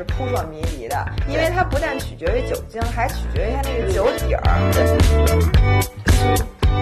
[0.00, 0.96] 是扑朔迷离的，
[1.28, 4.40] 因为它不但取决于酒精，还取决于它那个酒底儿。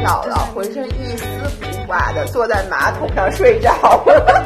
[0.05, 1.27] 姥姥浑身一丝
[1.59, 3.73] 不挂的坐在马桶上睡着
[4.05, 4.45] 了。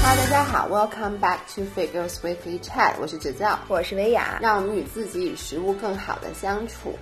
[0.00, 6.98] 哈，大家好，Welcome back to Figures Weekly Chat，我是芷教，我是维雅，让我们与自己与食物更好的相处。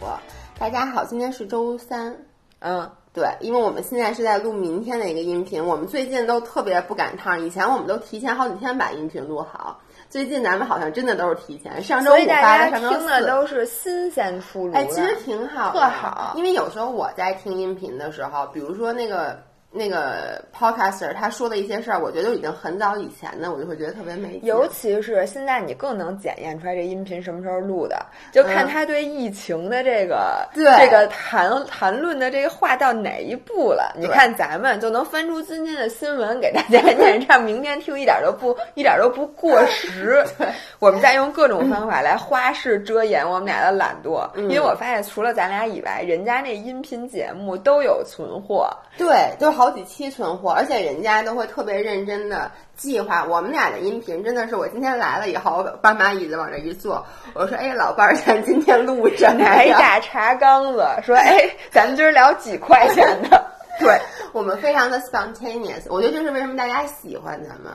[0.58, 2.16] 大家好，今天是周三，
[2.58, 9.80] 嗯，对，因为我们现在是在录明天的一个音频，我们最近都特别不赶趟，以前我们都提前好几天把音频录好。
[10.10, 14.74] 最近咱们好像真的都是提前，上周五发的，上周听的都是新鲜出炉。
[14.74, 16.34] 哎，其实挺好，特好。
[16.36, 19.42] 因为有时候我在听音频的时候，比如说那个。
[19.76, 24.44] 那个 podcaster 他说的一些事儿，我觉得已经很早以前的，我就会觉得特别没劲。
[24.44, 33.94] 尤其是现在，你更能检验出来这音频什么时候录的，就看他对疫情的这个这个谈谈论的这个话到哪一步了。
[33.98, 40.24] 你看咱们就能翻出今天的新闻给大家 念，这样明天听一点都不一点都不过时。
[40.38, 48.70] 对，我们在用各种方法来花式遮掩我们俩的懒惰，因为我发现除了咱俩以外，人家那音频节目都有存货。
[48.96, 53.24] 对，就好好几期存货，而且人家都会特别认真的计划。
[53.24, 63.44] 我们俩的音频真的是，我今天来了以后，搬把椅子往这一坐，我说：“哎，老伴儿，咱今天录什么？”拿一大茶缸子，说：“哎，咱们今儿聊几块钱的。”
[63.80, 64.00] 对
[64.32, 67.72] 我们非常的 spontaneous，我觉得这是为什么大家喜欢咱们。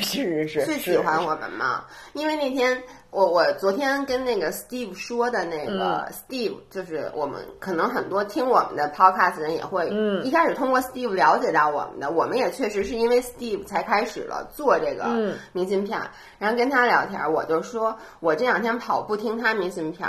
[0.00, 1.84] 是是是，最喜欢我们嘛？
[2.12, 2.80] 因为那天
[3.10, 15.04] 我我昨天跟那个 Steve 说的那个 Steve，就是我们可能很多听我们的 podcast 人也会，嗯，一开始通过 Steve 了解到我们的，我们也确实是因为 Steve 才开始了做这个
[15.52, 16.00] 明信片。
[16.38, 20.08] 然后跟他聊天，我就说我这两天跑步听他明信片，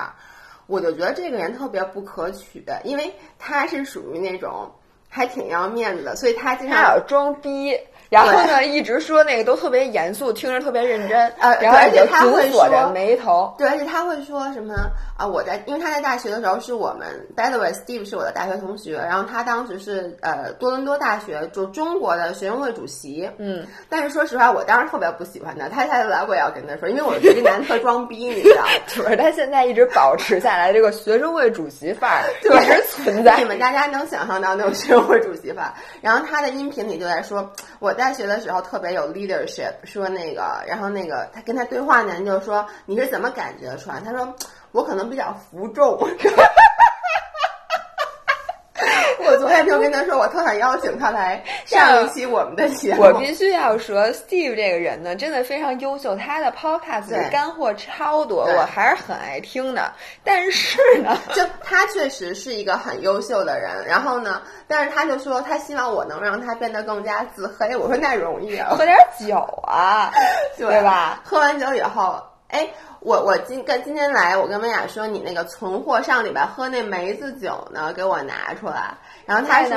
[0.68, 4.72] 我就觉得这个人特别不可取，因为他是属于那种
[5.10, 7.80] 还挺要面子的，所以他经常要装逼。
[8.10, 11.28] 然后呢，一直说那个都特别严肃，听着特别认真。
[11.40, 14.74] 呃，然后而且他会锁着眉头，对，而且他会说什么
[15.18, 15.26] 啊？
[15.28, 23.30] 我在，因为他在大学的时候是我们，by the way，Steve 是我的大学同学，然后他当时是呃多伦多大学就中国的学生会主席。
[23.38, 28.64] 嗯，但是说实话，我当时特别不喜欢他，他下次来我也要跟他说，因为我觉得这男特装逼，你知道？
[28.88, 33.38] 就是他现在一直保持下来这个学生会主席范儿， 一直存在。
[33.38, 35.74] 你们大家能想象到那种学生会主席范儿？
[36.02, 44.00] 然后他的音频里就在说，我大学的时候特别有 leadership，说那个，然后那个他跟他对话呢，就说你是怎么感觉出来？
[44.00, 44.34] 他说
[44.72, 45.98] 我可能比较服众。
[49.38, 53.04] 我昨天就跟他说，我特想邀请他来上一期我们的节目。
[53.04, 59.92] 我必须要说，Steve 这个人呢，真的非常优秀，他的 podcast 干货超多，我还是很爱听的。
[60.24, 63.86] 但是呢， 就他确实是一个很优秀的人。
[63.86, 67.76] 然后呢，但是他就说他希望我能让他变得更加自黑。
[67.76, 69.36] 我说那容易啊， 喝点酒
[69.68, 70.12] 啊，
[70.58, 71.22] 对吧？
[71.24, 72.20] 喝完酒以后，
[72.50, 72.68] 哎。
[73.00, 78.98] 我我今跟今天来，我跟薇娅说，你那个存货上礼拜喝那梅子酒呢，给我拿出来。
[79.28, 79.76] 然后他说，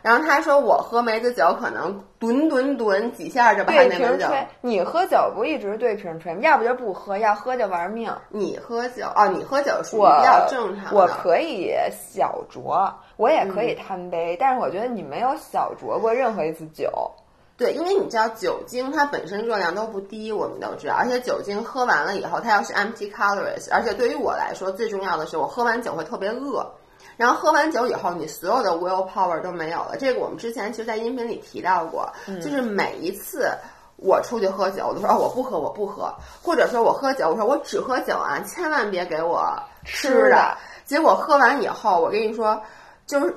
[0.00, 4.26] 然后他说我喝梅子酒可能吨吨吨几下就把那梅子酒。
[4.62, 6.40] 你喝酒不一直对瓶吹吗？
[6.40, 8.10] 要不就不喝，要喝就玩命。
[8.30, 10.94] 你喝酒哦，你喝酒属于比较正常。
[10.94, 16.90] 我可以小酌，我也可以贪杯，但是我觉得你没有小酌过任何一次酒。
[17.58, 26.66] 对，因为你知道酒精它本身热量都不低，我们都知道，而且酒精喝完了以后，它要是 empty calories，而且对于我来说，最重要的是我喝完酒会特别饿，
[27.16, 29.96] 然后喝完酒以后，你所有的 will power 都没有了。
[29.98, 33.50] 这个我们之前其实，在音频里提到过，就是每一次
[33.96, 39.46] 我出去喝酒，我都说我不喝，我不喝，或者说我喝酒，我说我只喝酒啊，千万别给我
[39.84, 40.56] 吃的。
[40.84, 42.62] 结果喝完以后，我跟你说，
[43.06, 43.34] 就是。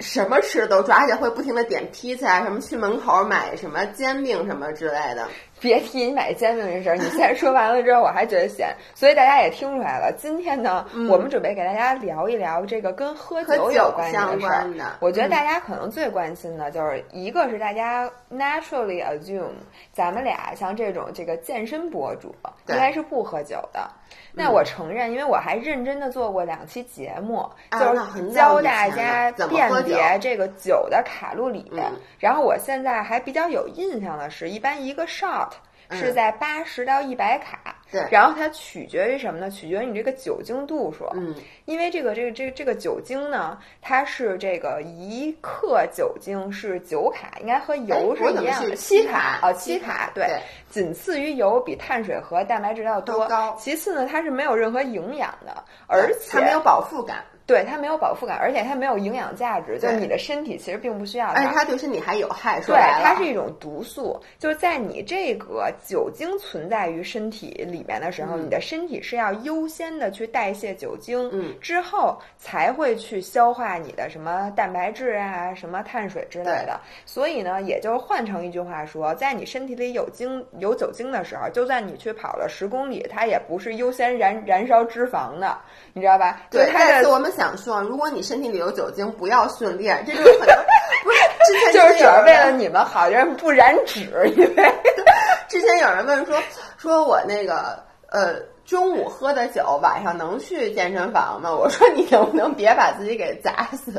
[0.00, 5.28] 什么吃的都抓，而且会不停的点披萨，什么去门口买什么煎饼什么之类的。
[5.62, 8.74] 别提你买煎饼这事儿，你现在说完了之后，我还觉得咸。
[8.94, 14.66] 所以大家也听出来了，今天呢，我们准备给大家聊一聊这个跟喝酒有关系的事儿。
[15.00, 19.52] 我觉得大家可能最关心的就是一个是大家 naturally assume，
[19.92, 22.34] 咱们俩像这种这个健身博主
[22.66, 23.88] 应该是不喝酒的。
[24.34, 31.70] 那我承认，因为我还认真的做过两期节目，就是教大家辨别这个酒的卡路里。
[32.18, 35.51] 然后我现在还比较有印象的是，一般一个 shot
[35.92, 37.76] 是在八十到一百卡。
[37.90, 39.50] 对，然后它取决于什么呢？
[39.50, 41.06] 取决于你这个酒精度数。
[41.12, 41.34] 嗯，
[41.66, 50.40] 因为这个这个这个这个酒精呢，它是这个一克酒精是九卡，应该和油是一样的，七卡哦，七卡，对，
[50.70, 53.28] 仅次于油，比碳水和蛋白质要多。
[53.28, 53.54] 高。
[53.60, 57.22] 其次呢，它是没有任何营养的，而且它没有饱腹感。
[57.52, 61.42] 对它没有饱腹感，而且它没有营养价值，就是你的身体其实并不需要它。
[61.42, 64.18] 而且它对身体还有害，对，它是一种毒素。
[64.38, 76.80] 就是在你这个酒精存在于身体里面的时候，你的身体是要优先的去代谢酒精，嗯，之后才会去消化你的什么蛋白质啊、什么碳水之类的。
[77.04, 85.58] 所以呢，也就是换成一句话说，在你身体里有精有酒精的时候，就算你去跑了十公里，它也不是优先燃燃烧脂肪的，
[85.92, 86.40] 你知道吧？
[86.50, 90.56] 对，但是我们想说，如果你身体里有酒精，不要训练， 这就是可能
[91.04, 94.00] 不是之前就是主要为了你们好，就是不染指，
[94.36, 94.72] 因为
[95.48, 96.36] 之前有人问说，
[96.78, 98.34] 说我那个呃
[98.64, 101.50] 中午喝的酒，晚上能去健身房吗？
[101.54, 103.92] 我说你能不能别把自己给砸死？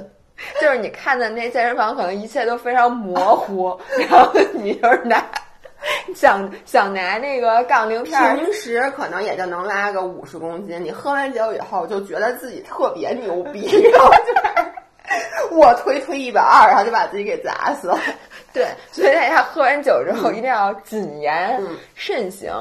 [0.60, 3.80] 就是你看的那健身房，可能一切都非常模糊，
[4.10, 5.23] 然后你就是拿。
[6.16, 10.84] 想想拿那个杠铃片，平时可能也就能拉个五十公斤。
[10.84, 18.00] 你喝完酒以后，就觉得自己特别牛逼，然后就 卧推推一百二，然后就把自己给砸死了。
[18.54, 21.60] 对，所以大家喝完酒之后一定要谨言
[21.96, 22.52] 慎行。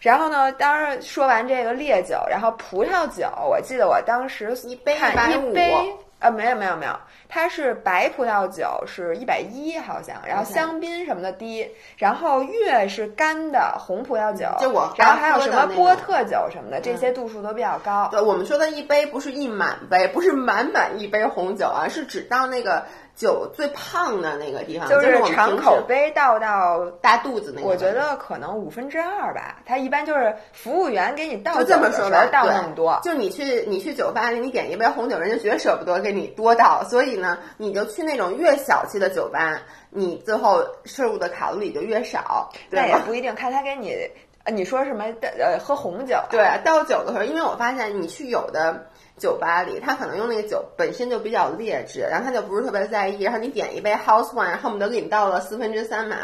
[0.00, 5.94] 然后呢，当然说完这个烈酒，然后葡萄酒，我记得我当时一杯一杯。
[6.18, 6.92] 啊，没有没有没有，
[7.28, 18.08] 它是白葡萄酒是一百一好像，然后香槟什么的低，然后越是干的红葡萄酒，就我，然后还有什么波特酒什么的，这些度数都比较高。
[18.10, 22.86] 对，我们说的一杯不是一满杯，不是满满一杯红酒啊，是指到那个。
[23.16, 27.66] 酒最胖的那个地方，就是敞口杯倒到大肚子那个。
[27.66, 33.00] 我觉得可能五分之二吧，它一般就是服务员给你倒就这么说吧，倒那么多。
[33.02, 42.50] 就你去你去酒吧里，你点一杯红酒，人家绝舍不得给你多倒，所以呢，你就去那种越小气的酒吧，你最后摄入的卡路里就越少。
[42.68, 43.96] 那也不一定，看他给你，
[44.52, 46.22] 你说什么呃喝红酒？
[46.28, 48.88] 对，倒酒的时候，因为我发现你去有的。
[49.18, 53.22] 酒吧里，他可能用那个酒本身就比较劣质，然后他就不是特别在意。
[53.22, 56.18] 然后你点一杯 House wine，恨不得给你倒了四分之三满。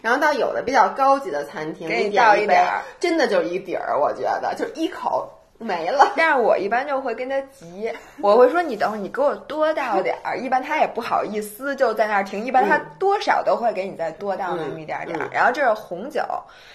[0.00, 2.56] 然后到有的比较高级的餐厅，给你倒一杯，
[3.00, 5.30] 真的就是一底儿，我觉得就一口。
[5.58, 15.28] 没了，但是我一般就会跟他急，我会说你等会儿你给我多倒点儿，一般他也不好意思就在那儿停，一般他多少都会给你再多倒那么一点点儿。
[15.32, 16.22] 然后这是红酒，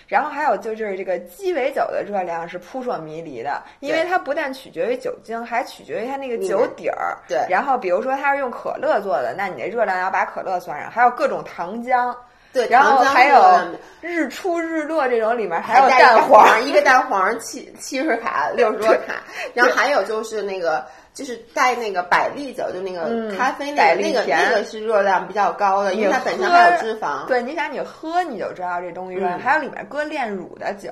[0.07, 7.17] 然后还有就是这个鸡尾酒的热量是扑朔迷离的，因为它不但取决于酒精，还取决于它那个酒底儿。
[7.27, 12.15] 对，然后比如说它是用可乐做的，那你那热量要把可乐算上，还有各种糖浆。
[12.53, 13.59] 对，然后还有
[14.01, 19.21] 日出日落这种里面还有蛋黄， 一个蛋黄七七十卡六十多卡，
[19.53, 20.85] 然后还有就是那个。
[21.13, 27.25] 就是带那个百利酒，就那个咖啡那个那个那个是热量比较高的，因为它本身还有脂肪。
[27.25, 30.89] 对，你想你喝你就知道这东西热量，还有里面搁炼乳的酒，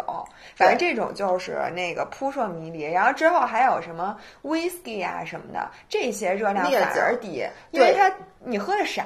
[0.58, 2.84] 反正这种就是那个扑朔迷离。
[2.84, 8.12] 然后之后还有什么 whisky 啊什么的，这些热量反而低，因为它
[8.44, 9.06] 你喝的少。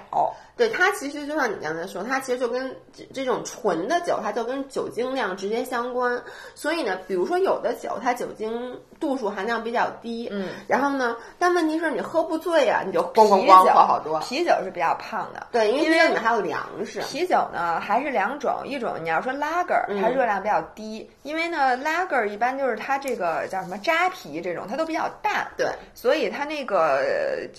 [0.56, 2.76] 对它其实就像你刚才说，它其实就跟
[3.12, 6.22] 这种纯的酒，它就跟酒精量直接相关。
[6.54, 14.20] 所以呢，比如说有的酒它酒精度数含量比较低，嗯，然后呢，但问题是你喝不醉呀，你就咣咣咣喝好多。
[14.20, 17.02] 啤酒是比较胖的，对，因为啤酒里面还有粮食。
[17.02, 27.02] 啤酒呢还是两种，一种你要说拉格，它热量比较低，因为呢拉格一般就是它这个叫什么扎啤这种，它都比较淡，对，所以它那个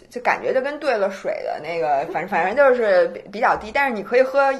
[0.08, 3.08] 就感觉就跟兑了水的那个，反正反正就是。
[3.08, 4.52] 比比较低，但是你可以喝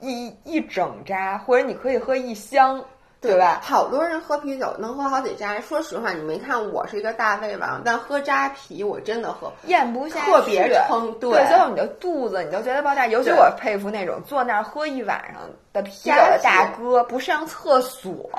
[0.00, 2.82] 一一整扎，或者你可以喝一箱，
[3.20, 3.60] 对吧？
[3.62, 5.60] 好多人喝啤酒能喝好几扎。
[5.60, 11.12] 说实话，你没看我是一个大胃王，但喝扎啤我真的喝咽不下，特别撑。
[11.18, 13.06] 对，最后你的肚子你就觉得爆炸。
[13.06, 15.42] 尤其我佩服那种坐那儿喝一晚上
[15.72, 18.12] 的啤酒的大哥，不上厕所，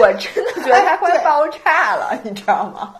[0.00, 2.94] 我真的觉得他快爆炸了，你知道吗？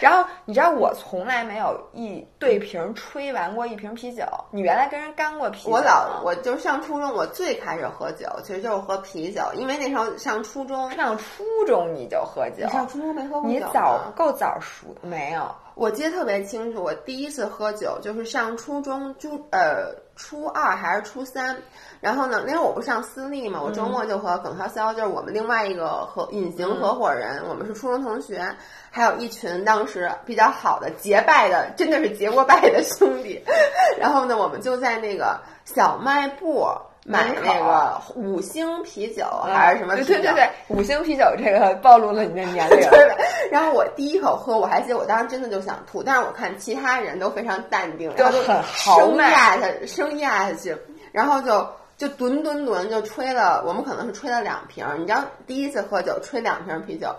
[0.00, 4.24] 然后你知道我从来没有一对瓶吹完过一瓶啤酒。
[4.50, 5.72] 你原来跟人干过啤酒？
[5.72, 10.90] 我老我就上初中，我最开始喝酒其实就是喝啤酒，因为那时候上初中。
[10.92, 12.64] 上初中你就喝酒？
[12.64, 13.48] 你上初中没喝过酒？
[13.48, 15.42] 你早够早熟没有？
[15.74, 21.56] 我记得特别清楚，我第一次喝酒就是上初中，就呃初二还是初三。
[22.00, 28.46] 然后呢，因为我不上私立嘛，我周末就和耿潇潇，就是我们另外一个合隐形合伙人，我们是初中同学，
[28.90, 33.42] 还有一群当时比较好的结拜的，真的是结过拜的兄弟。
[33.98, 36.68] 然后呢，我们就在那个小卖部
[37.04, 40.14] 买那个五星啤酒还是什么啤酒？
[40.14, 42.76] 对对对，五星啤酒这个暴露了你的年龄。
[42.90, 43.16] 对。
[43.50, 50.76] 然后我第一口喝，我还记得我当时真的就想吐，但是我看其他人都非常淡定，然后很生压下生压下去，
[51.12, 54.86] 然后就就吨吨吨就吹了，我们可能是吹了两瓶。
[54.98, 57.14] 你知道第一次喝酒吹两瓶啤酒。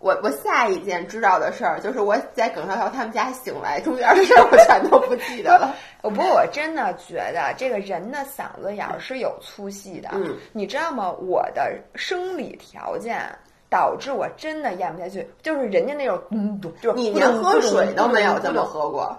[0.00, 5.74] 我我下一件知道的事儿就是我在耿少涛他们家醒来，中间的事儿我全都不记得了。
[6.02, 10.08] 不过我真的觉得这个人的嗓子眼儿是有粗细的。
[10.14, 11.10] 嗯，你知道吗？
[11.12, 13.20] 我的生理条件
[13.68, 19.16] 导致我真的咽不下去，就是人家那种嗯，就是你连喝水都没有这么喝过。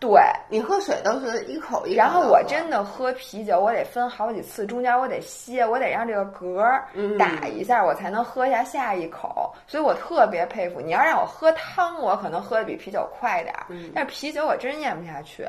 [0.00, 0.10] 对
[0.48, 9.54] 你喝水都是一口一口，然后我真的喝啤酒，我得分好几次，中间我得歇，我得让这个嗝打一下，我才能喝下下一口。
[9.66, 10.80] 所以我特别佩服。
[10.80, 15.46] 你要让我喝汤，我可能喝的比啤酒快点儿，但是啤酒我真咽不下去。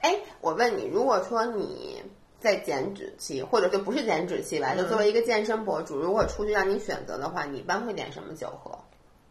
[0.00, 2.02] 哎，我问你，如果说你
[2.40, 8.76] 在减脂期，或者就不是减脂期吧，就作为一个健身博主，如果出去让你选择的话，你一般会点什么酒喝？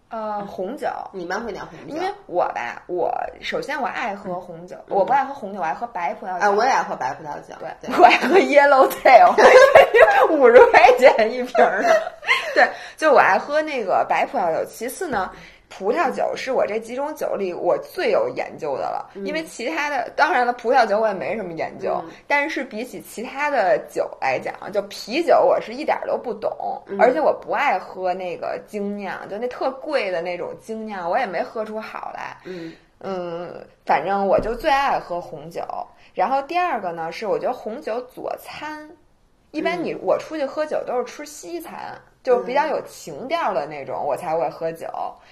[0.09, 1.95] 呃，红酒，你们会点红酒？
[1.95, 6.39] 因为我吧，我首先我爱喝红酒，我不爱喝红酒，我爱喝白葡萄酒。
[6.39, 9.33] 哎，我也爱喝白葡萄酒，对，我爱喝 Yellow Tail，
[10.31, 11.83] 五十块钱一瓶儿。
[12.55, 14.65] 对，就我爱喝那个白葡萄酒。
[14.65, 15.29] 其次呢。
[15.69, 32.37] 葡萄酒是我这几种酒里我最有研究的了，因为其他的当然了，葡萄酒我也没什么研究，但是比起其他的酒来讲，就啤酒我是一点都不懂，而且我不爱喝那个精酿，就那特贵的那种精酿，我也没喝出好来。
[32.45, 33.53] 嗯嗯，
[33.85, 35.61] 反正我就最爱喝红酒。
[36.13, 38.89] 然后第二个呢，是我觉得红酒佐餐，
[39.51, 42.01] 一般你我出去喝酒都是吃西餐。
[42.27, 44.85] 就比较有情调的那种，我才会喝酒。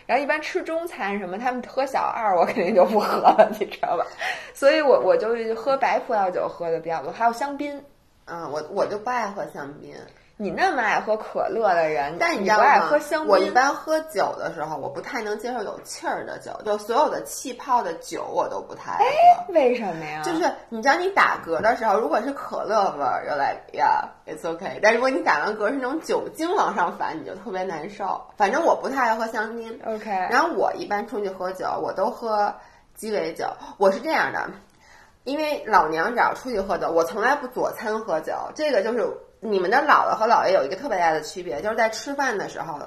[0.05, 4.05] 然后一般吃中餐什么，他们喝小二，我肯定就不喝了，你知道吧？
[4.53, 7.83] 所以我我就喝白葡萄酒喝的比较多，还有香槟。
[8.27, 9.93] 嗯，我我就不爱喝香槟。
[10.37, 13.31] 你那么爱喝可乐的人，但你不爱喝香槟。
[13.31, 19.05] 我一般喝酒的时候，我不太能接受有气儿的酒，就所有的气泡的酒我都不太爱
[19.47, 19.53] 喝。
[19.53, 20.21] 为什么呀？
[20.25, 24.77] 就是你知道，你打嗝的时候，如果是可乐味儿，就来呀，it's OK。
[24.83, 28.21] 但如果你打完嗝是那种酒精往上反，你就特别难受。
[28.35, 29.79] 反正我不太爱喝香槟。
[29.85, 30.09] OK。
[30.29, 32.53] 然后我一般出去喝酒，我都喝
[32.93, 33.45] 鸡尾酒。
[33.77, 34.49] 我是这样的，
[35.23, 38.33] 因为老娘只要出去喝酒，我从来不佐餐喝酒。
[38.53, 39.17] 这个就是。
[39.39, 42.79] 你们的姥姥和姥爷有一个特别大的区别，就是在吃饭的时候，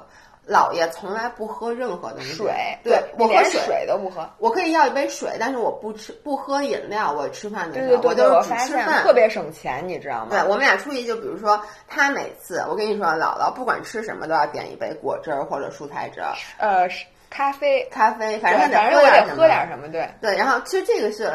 [0.47, 2.33] 姥爷从来不喝任何东西。
[2.33, 2.51] 水，
[2.83, 4.27] 对我连水都不喝。
[4.39, 7.11] 我可以要一杯水，但是我不吃不喝饮料。
[7.11, 10.27] 我吃饭的时候，我就是只吃饭，特别省钱，你知道吗？
[10.31, 16.89] 对，我们俩出去就比如说，他每次我跟你说，姥姥不管吃什么都要点一杯果汁儿或者蔬菜汁儿，呃，
[17.29, 20.35] 咖啡，咖啡，反正反正我得喝点什么，对对。
[20.35, 21.31] 然后其实这个是。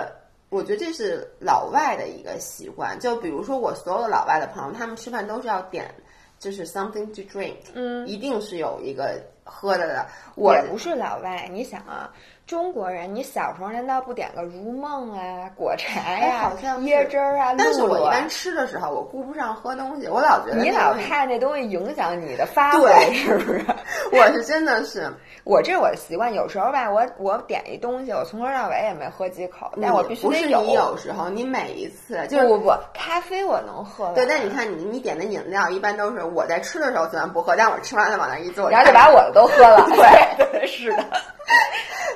[0.54, 5.92] 我觉得这是老外的一个习惯，就比如说我所有的老外的朋友，他们吃饭都是要点，
[6.38, 10.06] 就是 something to drink，嗯，一定是有一个喝的的。
[10.36, 12.12] 我不是老外，你想啊。
[12.46, 17.54] 中国人，你小时候难道不点个如梦啊、果茶呀、椰汁儿啊？
[17.56, 23.64] 但是我一般吃的时候，我顾不上喝东西，我老觉得你老怕那东西影响你的发挥，是不是？
[24.12, 25.10] 我是真的是，
[25.44, 26.32] 我这是我的习惯。
[26.34, 30.58] 有时候吧，我我点一东西，我从头到尾也没喝几口，但我必须得有。
[30.60, 34.12] 不是你有时候，你每一次就不不不，咖啡我能喝。
[34.14, 39.86] 对，但你看你你点的饮料，一般都是我在吃的时候虽然不喝，但我吃完了往那一坐，然后就把我的都喝了。
[39.96, 41.04] 对 对是的。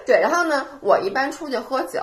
[0.08, 2.00] 对，然后呢，我一般出去喝酒，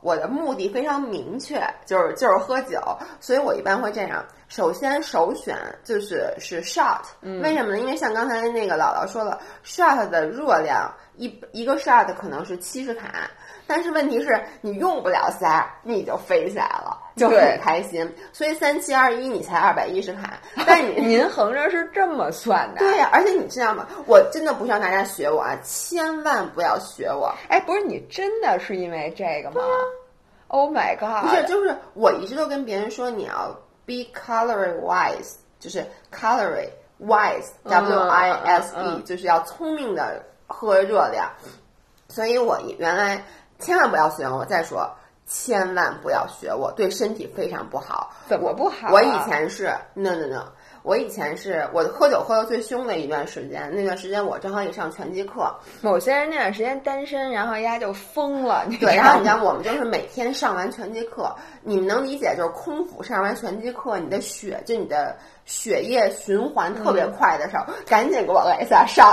[0.00, 2.80] 我的目的非常明确，就是就是喝酒，
[3.18, 4.24] 所以我一般会这样。
[4.46, 7.00] 首先首选就是是 shot，
[7.42, 7.80] 为什么呢？
[7.80, 13.28] 因为像刚才那个姥姥说了，shot 的热量一一个 shot 可能是七十卡。
[13.66, 18.14] 但是问题是你用不了仨，你就飞起来了，就很开心。
[18.32, 20.38] 所以三七二一，你才二百一十卡。
[20.66, 22.78] 但你 您横着是这么算的？
[22.78, 23.86] 对呀，而且你知道吗？
[24.06, 27.34] 我真的不希望大家学我啊，千万不要学我。
[27.48, 29.60] 哎，不是你真的是因为这个吗
[30.46, 31.28] ？Oh my god！
[31.28, 35.84] 不是，就是我一直都跟别人说你要 be calorie wise，就是
[36.14, 36.70] calorie
[37.00, 41.30] wise，W I S E，就是要聪明的喝热量。
[42.08, 43.22] 所以我原来。
[43.60, 44.44] 千万不要学我！
[44.44, 44.88] 再说，
[45.28, 48.10] 千万不要学我，对身体非常不好。
[48.26, 48.88] 怎么不好？
[48.90, 50.44] 我以前是，no no no，
[50.82, 53.70] 我以前是我喝酒喝的最凶的一段时间。
[53.74, 55.54] 那段时间我正好也上拳击课。
[55.82, 58.66] 某些人那段时间单身，然后丫就疯了。
[58.80, 69.12] 对，然后你看我们就是每天上完拳击课，你们能理解，就是空腹上完拳击课，你的血就你的血液循环特别快的时候，赶紧给我来一下上。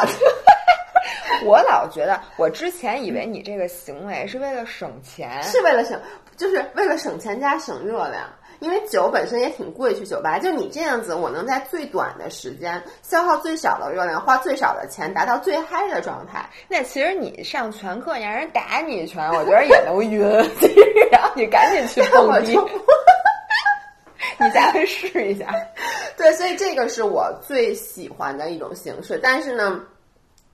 [1.45, 5.99] 我老觉得，我之前以为你这个行为是为了省钱，是为了省，
[6.37, 8.23] 就是为了省钱加省热量。
[8.59, 16.49] 因为酒本身也挺贵，去酒吧就你这样子，我能在最短的时间消耗最少的热量，花最少的钱，达到最嗨的状态。
[16.69, 20.21] 那其实你上拳课，让人打你一拳，我觉得也能晕。
[21.11, 22.57] 然后你赶紧去 蹦迪，
[24.39, 25.53] 你下回试一下。
[26.15, 29.19] 对，所以这个是我最喜欢的一种形式。
[29.21, 29.81] 但是呢，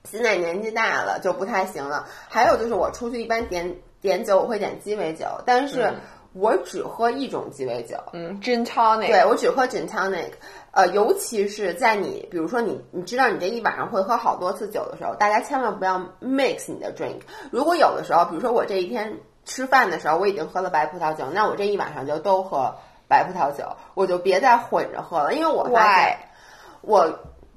[0.04, 2.06] 现在年纪大了就不太行了。
[2.28, 5.92] 还有就是我出去一般点点酒，我会点鸡尾酒，但是。
[6.34, 9.08] 我只喝一种鸡尾酒，嗯，gin tonic。
[9.08, 10.30] 对，我只喝 gin tonic。
[10.70, 17.20] 呃，尤其是在你，比如说你，你知道你这一晚上会喝好多次酒的时候，大家千万不要 mix 你的 drink。
[17.50, 22.76] 如果有的时候，比如说我这一天吃饭的时候我已经喝了白葡萄酒，那我这一晚上就都喝
[23.08, 26.18] 白葡萄酒，我就别再混着喝了，因为我发现
[26.80, 27.12] 我。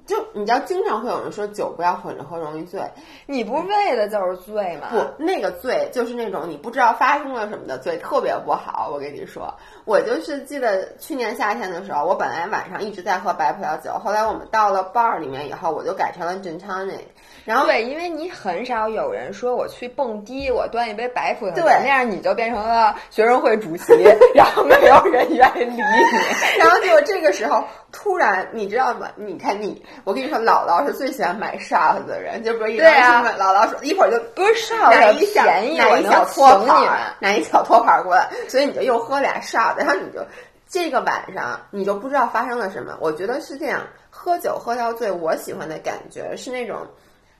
[0.05, 2.81] 就你知道，经常会有人说酒不要混着喝，容易醉。
[3.25, 4.87] 你不是为的就是醉吗？
[4.91, 8.89] 不，那个醉就是那种你不知道发生了什么的醉，特别不好。
[8.93, 9.53] 我跟你说，
[9.85, 17.05] 我就是记得去年夏天的时候，我本来晚上一直在喝白葡萄酒，后来我们到了 bar 里面以后，我就改成了 gin tonic。
[17.45, 23.93] 然后对，因为你很少有人说我去蹦迪，我端一杯白葡萄酒，对，那样你就变成了学生会主席，
[24.33, 25.81] 然后没有人愿意理你。
[26.57, 29.07] 然后结果这个时候突然，你知道吗？
[29.15, 40.19] 你看你，我跟你说，姥姥是最喜欢买 shot 的人，就不是一般姥姥说一会儿就不是 shot 拿一小便宜，拿一小托盘，拿一小托盘过来，所以你就又喝俩 shot，然后你就
[40.67, 42.97] 这个晚上你就不知道发生了什么。
[42.99, 46.77] 我觉得是这样，喝酒喝到醉，我喜欢的感觉是那种。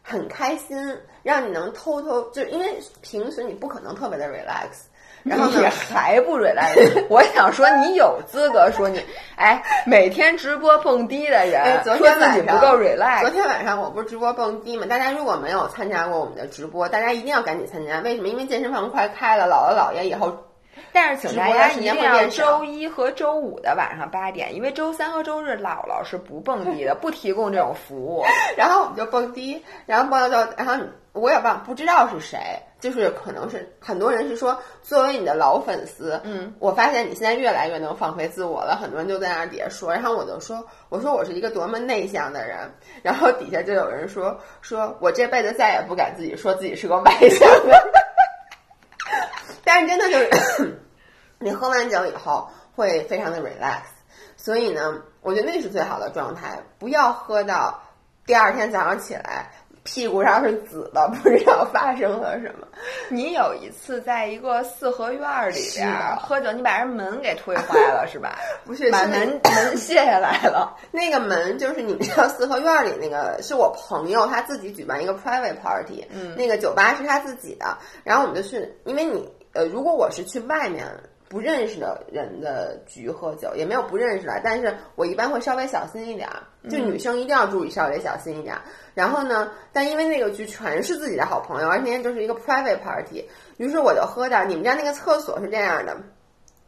[0.07, 0.77] 很开心，
[1.23, 4.85] 让你能偷偷，就是因为平时你不可能特别的 relax，
[5.23, 7.05] 然后你还不 relax。
[7.09, 9.03] 我想说，你有资格说你，
[9.35, 13.21] 哎，每天直播蹦迪的人，昨天自己不够 relax。
[13.21, 14.85] 昨天晚上我不是直播蹦迪嘛？
[14.85, 17.99] 大家如果没有参加过我们的直播，大家一定要赶紧参加。
[18.01, 18.27] 为什么？
[18.27, 20.37] 因为健身房快开了，姥姥姥爷以后。
[20.95, 28.23] 但是请大家一定要周一和周五的晚上八点，因为周三和周日姥姥是不蹦迪的，不提供这种服务。
[28.55, 32.39] 然后我们就蹦迪，然后蹦到就，然后我也忘不知道是谁，
[32.79, 38.77] 就是可能是很多人是说，作为你的老粉丝，嗯，我发现你现在越来越能放飞自我了。
[38.81, 42.57] 很多人就在那底下说，然后我就说，我说我是一个多么内向的人，
[43.03, 47.91] 然后底下就有人说，说我这辈子再也不敢自己说自己是个外向的。
[49.65, 50.79] 但是真的就是。
[51.37, 53.81] 你喝完酒以后会非常的 relax，
[54.37, 56.57] 所以呢，我觉得那是最好的状态。
[56.79, 57.77] 不要喝到
[58.25, 59.51] 第二天早上起来
[59.83, 62.65] 屁股上是紫的， 不知道发生了什么。
[63.09, 68.39] 你有一次在一个四合院里边喝酒，你把人门给推坏了 是吧？
[68.63, 70.75] 不是，把门 门卸下来了。
[70.89, 77.77] 那个门就是你们知道四合院里那个是我朋友他自己举办一个 private party，嗯，那个酒吧是他自己的。
[78.05, 80.85] 然后我们就去，因为你呃，如果我是去外面。
[81.27, 88.61] 不认识的人的局喝酒也没有不认识的，但是我一般会稍微小心一点儿，就女生一定要注意稍微小心一点儿。
[88.93, 94.45] 然后呢，但因为那个局全是自己的好朋友，而且那天就是一个 private party，于是我就喝点儿。
[94.45, 95.97] 你们家那个厕所是这样的，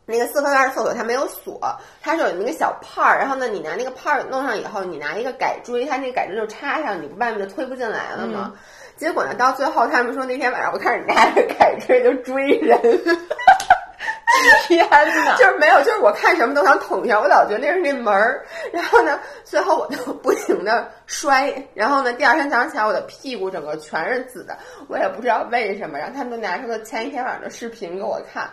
[0.08, 1.62] 那个四合院厕所它没有锁，
[2.02, 8.54] 它是有那个小帕儿，然后呢，你拿那个帕儿弄上以后，你拿一个改锥，它那个改锥就插上，你不外面就推不进来了吗？
[8.98, 12.78] 结果呢，到最后他们说那天晚上我看着拿着改锥就追人。
[14.68, 15.04] 天哪！
[15.38, 18.46] 就是没有，就是我看什么都想捅一下，我老觉得那是那门儿。
[18.72, 21.52] 然后呢，最后我就不停的摔。
[21.74, 24.56] 然后呢，第二天早上起来，我的屁股整个全是紫的，
[24.88, 25.98] 我也不知道为什么。
[25.98, 28.48] 然后他们就拿出了前一天晚上的视频给我看。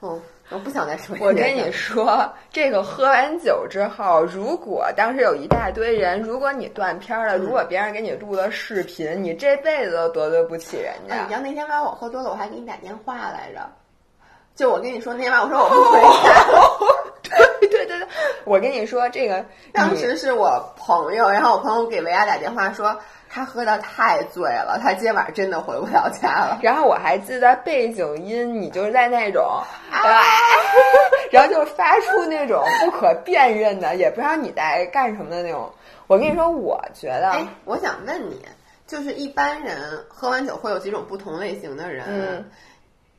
[0.00, 1.16] 嗯，我不想再说。
[1.20, 11.16] 我跟你说，这个喝完酒之后，如果当时有一大堆人，如果你断片了，如果别人给你录了视频，你这辈子都得罪不起人家。
[11.22, 13.60] 你知道那天晚上我喝多了，我还给你打电话来着。
[14.54, 16.44] 就我跟你说那天晚上，我说我不回家。
[17.60, 18.08] 对对对对，
[18.44, 22.96] 我跟你说这个，当时是我朋友，然后我朋友给维亚打电话说
[23.30, 26.58] 他喝的太醉了，他今天晚上真的回不了家了。
[26.64, 29.44] 然后我还记得背景音，你就是在那种
[29.90, 30.00] 啊，
[31.30, 35.70] 然后就发出那种不可辨认的，也不知道你在干什么的那种。
[36.06, 38.40] 我跟你说，我觉得，哎，我想问你，
[38.86, 42.44] 就是一般人喝完酒会有几种不同类型的人。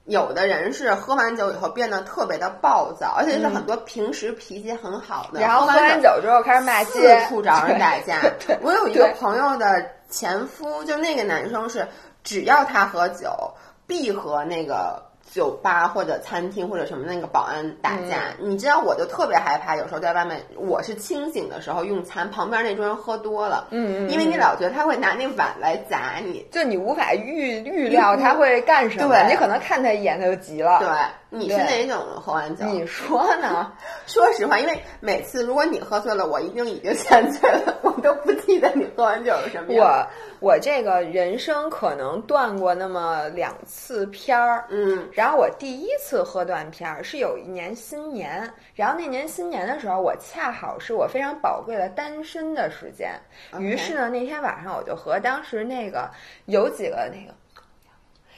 [0.06, 8.20] 有的人是喝完酒以后变得特别的暴躁，而且是很多平时脾气很好的，然后喝完酒之后开始骂街，四处找人打架。
[8.64, 11.88] 我有一个朋友的前夫，就那个男生是，
[12.24, 13.54] 只要他喝酒，
[13.88, 15.08] 必和那个。
[15.32, 19.76] 酒吧或者餐厅或者什么那个保安打架，你知道我就特别害怕。
[19.76, 29.08] 有时候在外面，我是清醒的时候用餐，旁边那桌人喝多了，嗯，因为你老觉得他会拿那碗来砸你，就你无法预预料他会干什么。
[29.08, 30.80] 对，你可能看他一眼他就急了。
[30.80, 30.88] 对，
[31.32, 32.66] 你是哪种喝完酒？
[32.66, 33.72] 你说呢？
[34.08, 39.86] 说实话，因为每次如果你喝醉了，我一定已经先醉了，我都不记得你喝完酒是什么样。
[39.86, 40.08] 我
[40.50, 53.12] 我这个人生可能断过那么两次片儿，嗯，然后我第一次喝断片儿是有一年新年，然后那年新年的时候，我恰好是我非常宝贵的单身的时间，
[53.60, 56.10] 于是呢，那天晚上我就和当时那个
[56.46, 57.34] 有几个那个。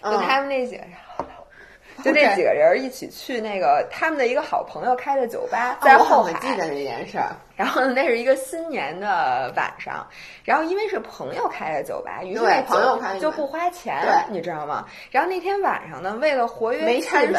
[0.03, 0.93] 就他们那几个人，
[2.03, 6.33] 就那几个人一起去那个他们的一个好朋友开的酒吧，在后海。
[6.41, 7.35] 记得这件事儿。
[7.55, 10.07] 然后那是一个新年的晚上，
[10.43, 13.95] 然后因为是朋友开的酒吧，于是朋友开就不花钱，
[14.31, 14.85] 你知道吗？
[15.11, 17.37] 然后那天晚上呢，为了活跃气氛。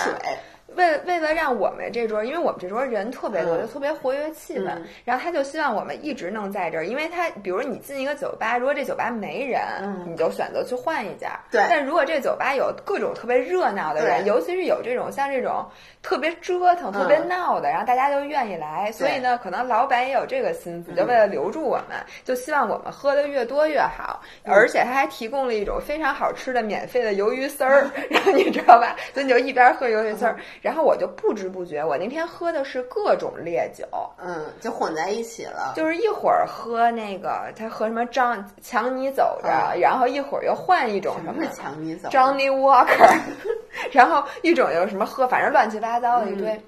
[0.76, 4.70] 为为了让我们这桌，因为我们这桌人特别多，就特别活跃气氛。
[5.04, 9.60] 然后他就希望我们一直能在这儿，因为他比如你进一个酒吧，如果这酒吧没人，
[10.06, 11.38] 你就选择去换一家。
[11.50, 11.62] 对。
[11.68, 15.64] 但如果这酒吧有各种特别热闹的人，尤其是有这种像这种
[16.02, 18.90] 特别折腾、特别闹的，然后大家就愿意来。
[18.92, 24.20] 所以呢，可能老板也有这个心思，就为了留住我们，就希望我们喝的越多越好。
[24.44, 28.96] 而且他还提供了一种非常好吃的免费的鱿鱼丝儿， 然后你知道吧？
[29.12, 30.36] 所以你就一边喝鱿鱼丝儿。
[30.62, 33.84] 然后我就不知不觉，我那天喝的是各种烈酒，
[34.16, 35.74] 嗯，就混在一起了。
[35.76, 39.48] 就是一会儿喝那个，他喝什么张强尼走着，
[39.78, 43.18] 然后一会儿又换一种什么强尼走，Johnny Walker，
[43.90, 46.58] 然后一种又什么喝，反正乱七八糟的一堆。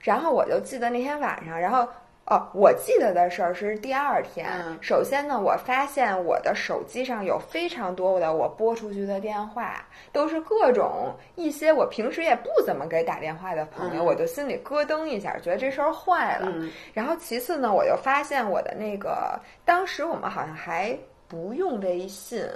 [0.00, 1.88] 然后我就记得那天晚上，然后。
[2.30, 4.46] 哦，我记得的事儿是第二天。
[4.80, 16.52] 首先呢，我发现我的手机上有非常多的我拨出去的电话，都是各种一些我平时也不怎么给打电话的朋友，我就心里咯噔一下，觉得这事儿坏了。
[16.94, 22.48] 然后其次呢，我又发现我的那个，当时我们好像还不用微信，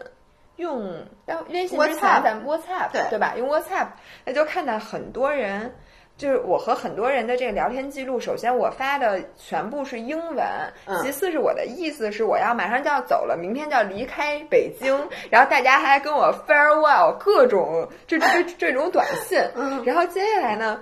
[0.55, 1.05] 用
[1.49, 3.35] 微信之前咱 WhatsApp 对对吧？
[3.37, 3.89] 用 WhatsApp，
[4.25, 5.75] 那就看到很多人。
[6.17, 10.47] 就是我和很多人的这个聊天记录，首先我发的全部是英文，
[11.03, 14.97] 其次是我的意思是我要马上就要走了，明天就要离开北京，
[15.29, 19.39] 然后大家还跟我 farewell，各种这这这种短信，
[19.85, 20.81] 然后接下来呢？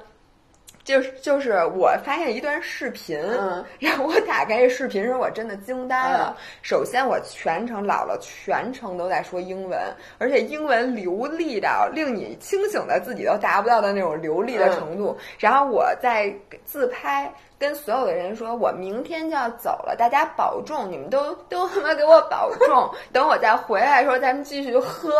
[0.84, 3.18] 就是就是我发现一段视频，
[3.78, 6.36] 然后我打开这视频时，我真的惊呆了。
[6.62, 9.78] 首先，我全程姥姥全程都在说英文，
[10.18, 15.16] 而且英文流利到令你清醒的自己都达不到的那种流利的程度。
[15.38, 17.32] 然后我在自拍。
[17.62, 22.90] 跟所有的人说，我明天就要走了，大家保重，你们都都他妈给我保重。
[23.12, 25.12] 等我再回来的时候，咱们继续喝。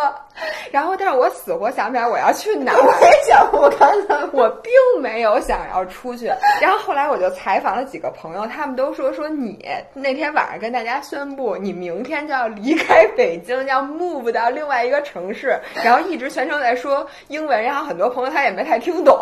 [0.73, 2.73] 然后，但是我死活想不起来我要去哪。
[2.73, 6.33] 我也想，我刚才我并没有想要出去。
[6.61, 17.63] 然后后来我就采访了几个朋友，他们都说说你那天晚上跟大家宣布，你明天就要离开北京，要 move 到另外一个城市，然后一直全程在说英文。
[17.63, 19.17] 然后很多朋友他也没太听懂。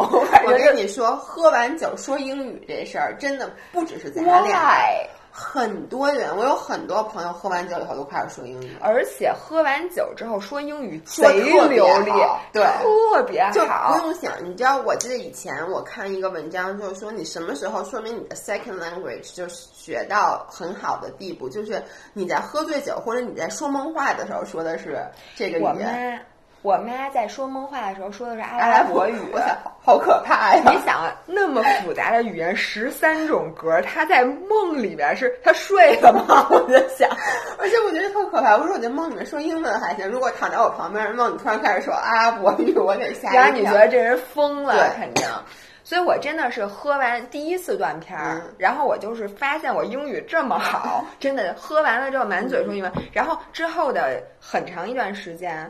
[0.46, 3.09] 我跟你说，喝完酒说英语这事儿。
[3.18, 4.76] 真的不只是咱俩，
[5.32, 11.66] 很多人，我有很多朋友喝完酒以后都开始说英语，而且喝完酒之后说英语贼流
[12.00, 12.10] 利，
[12.52, 12.64] 对，
[13.12, 13.52] 特别好。
[13.52, 21.80] 就不用想，你知道，我记得以前我看一个文章，就是说你什么时候说明你的 second language 就学到很好的地步，就是
[22.12, 25.00] 你在喝醉酒或者你在说梦话的时候说的是
[25.36, 26.20] 这个语言。
[26.62, 29.18] 我妈在说梦话的时候说的是阿拉伯语，
[29.82, 30.62] 好可怕呀！
[30.70, 36.46] 你想，那么复杂的语言，十三种格，她在梦里边是她睡了吗？
[36.52, 37.08] 我就想，
[37.58, 38.58] 而且我觉得特可怕。
[38.58, 43.40] 我说我在梦里面说英文还行，如果躺在我旁边梦里突然开始说阿拉伯语，我得吓一跳。
[43.40, 45.24] 然后你觉得这人疯了，肯定。
[45.82, 55.68] 所以我真的是喝完第一次断片儿，然后我就是发现我英语这么好，真的喝完了之后满嘴说英文，然后之后的很长一段时间。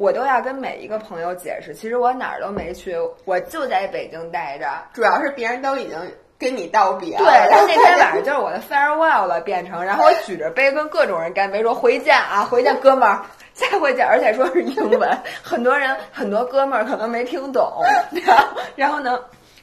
[0.00, 4.66] 我都要跟每一个朋友解释，其实我哪儿都没去，我就在北京待着。
[4.94, 5.98] 主要是别人都已经
[6.38, 7.22] 跟你道别了。
[7.22, 13.20] 对， 然后那天晚上就是我的 farewell 了，变成，然后我举着杯跟各种人干杯，说回见啊， 回见哥们儿，
[13.52, 17.70] 下回见，而且说是英文，很多人很多哥们儿可能没听懂，
[18.76, 19.20] 然后呢。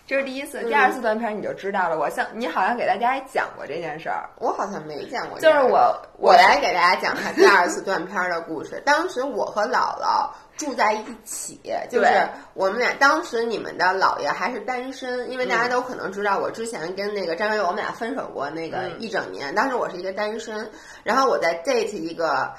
[0.07, 1.99] 这是第一次，第二次断片你就知道了。
[1.99, 5.37] 我像你好像给大家还讲过这件事儿，我好像没讲过。
[5.37, 8.81] 就是我，我来给大家讲下第二次断片的故事。
[8.85, 12.09] 当时我和姥姥住在一起，就是
[12.53, 12.93] 我们俩。
[12.97, 19.53] 当时你们的姥爷还是单身，因为大家都可能知道，我之前跟那个张伟，我们俩分手过那个一整年。
[19.53, 20.71] 当时我是一个单身，
[21.03, 22.53] 然后我在 date 一个。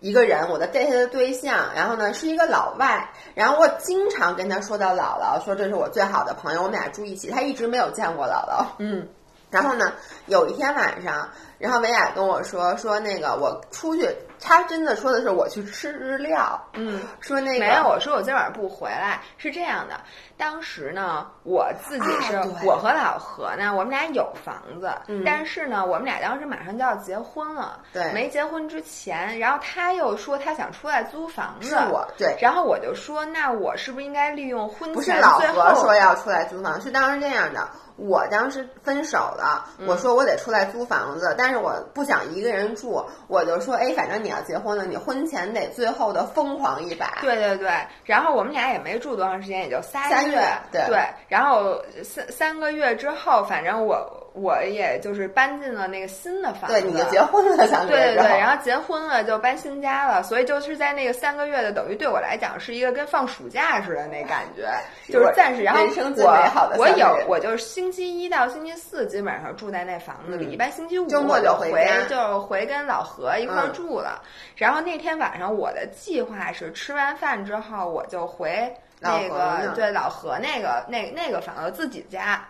[0.00, 9.08] 一个人，我的 date 的对象，然后呢是一个老外，然后我经常跟他说到姥姥，说这是我最好的朋友，我们俩住一起，他一直没有见过姥姥，嗯，
[9.50, 9.92] 然后呢，
[10.26, 11.28] 有一天晚上，
[11.58, 14.08] 然后维亚跟我说说那个我出去。
[14.40, 20.00] 他真的说的是我去吃日料，嗯，说那个没有，我说我今晚上不回来，是这样的。
[20.36, 24.92] 当时呢，我自己是我和老何呢，我们俩有房子，
[25.24, 34.94] 但是呢，我们俩当时马上就要结婚了，对，没结婚之前，然后他又说他想出来租房子，是我对，然后我就说，那我是不是应该利用婚前？
[34.94, 37.66] 不是老何说要出来租房，是当时这样的。
[37.96, 47.18] 我当时分手了，我说我得出来租房子，但是我不想一个人住，我就说，哎，反正你要结婚了，你婚前得最后的疯狂一把。
[47.20, 47.70] 对对对，
[48.04, 50.40] 然后我们俩也没住多长时间，也就仨月。
[50.70, 54.22] 对对，然后三三个月之后，反正我。
[54.36, 64.68] 我也就是搬进了那个新的房子，对，你就结婚了，相对对对，然后结婚了就搬新家了，所以就是在那个三个月的，等于对我来讲是一个跟放暑假似的那感觉，
[65.10, 65.62] 就是暂时。
[65.62, 65.80] 然后
[66.16, 71.72] 我我有我就是星期一到星期四基本上住在那房子里，一般星期五周末就回
[72.10, 74.20] 就回跟老何一块住了。
[74.54, 78.70] 然后那天晚上我的计划是吃完饭之后我就回
[79.00, 82.46] 那个对老何那个那那个房子自己家。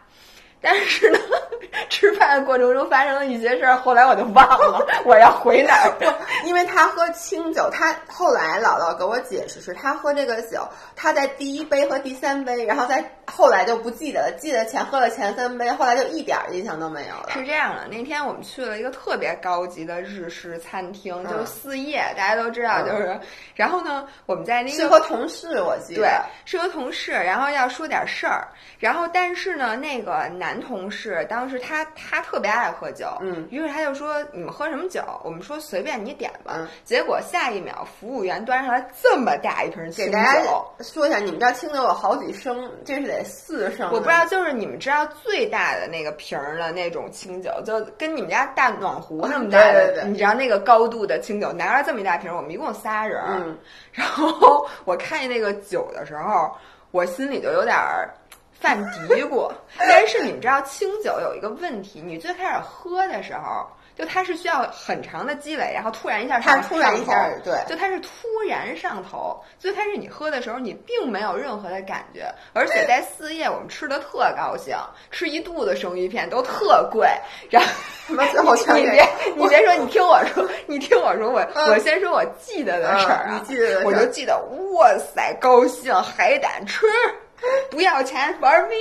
[0.59, 1.19] 但是呢，
[1.89, 5.93] 吃饭的过程中发生了一些事儿，后来我就忘了我要回哪儿。
[6.45, 17.31] 因为他喝清酒，他后来姥姥给我解释是，他喝这个酒，他在第一杯和第三杯，然后在后来就不记得了，记得前喝了前三杯，后来就一点印象都没有了。
[17.31, 23.19] 是这样的，那天我们去了一个特别高级的日式餐厅，就是四叶，大家都知道，就是。
[23.55, 26.11] 然后呢，我们在那个是和同事，我记得对，
[26.45, 28.47] 是和同事，然后要说点事儿，
[28.79, 30.25] 然后但是呢，那个。
[30.37, 35.03] 男同事当时他他特别爱喝酒，嗯，于是他就说你们喝什么酒？
[35.23, 36.69] 我们说随便你点吧。
[36.85, 40.19] 结果下一秒服务员端上来这么大一瓶清酒。
[40.81, 43.91] 说一下，你们这清酒有好几升，这是得四升。
[43.93, 53.23] 我不知道，就是你们知道最大的那个瓶儿的那种清酒，就跟你们家大暖壶那么大的，你知道那个高度的清酒，拿着这么一大瓶，我们一共仨人。
[53.29, 53.59] 嗯
[53.93, 56.55] 然后我看见那个酒的时候，
[56.91, 58.11] 我心里就有点儿。
[58.67, 59.49] 犯嘀咕，
[59.79, 63.65] 但是你们知道清酒有一个问题，你最开始喝的时候，
[63.97, 68.09] 就它是需要很长的积累，然后突然一下它突然一下对，就它是突
[68.49, 69.41] 然上头。
[69.57, 74.77] 最开始你喝的时候，你并没有任何的感觉，而且在四叶我们吃的特高兴，
[75.13, 77.09] 吃一肚子生鱼片都特贵。
[77.49, 77.69] 然后
[78.75, 84.37] 你别你别说，你听我说，你听我说，我我先说我记得的事儿啊，你记得我就记得，
[84.73, 86.85] 哇塞，高兴，海胆吃。
[87.71, 88.79] 不要钱玩命，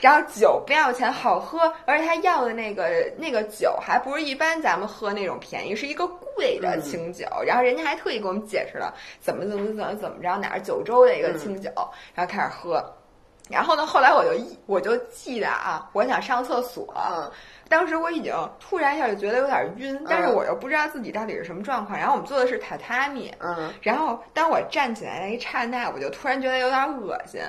[0.00, 7.26] 然后酒不要钱好喝，而且他要的那个那个酒还不是一般咱们喝那种便宜，是一个贵的清酒。
[7.46, 11.70] 然后人家还特意给我们解释了怎么怎么怎么怎么着，哪是九州的一个清酒，
[12.14, 12.82] 然后开始喝。
[13.50, 16.94] 然后呢，后来我就一我就记得啊，我想上厕所，
[17.68, 21.98] 当时我已经突然一下就觉得有点晕，但是我又不知道自己到底是什么状况。
[21.98, 27.42] 然后我们坐的是榻榻米，嗯，然后当我站起来那一刹那，我就突然觉得有点恶心。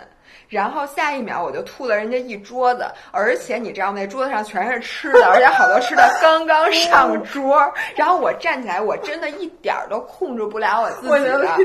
[0.50, 7.72] 然后下一秒我就吐了人家一桌子，而且你知道那桌子上全是吃的，而且好多吃的刚刚上桌。
[7.96, 11.58] 然后我站起来，我真的一点儿都控制不了我自己了，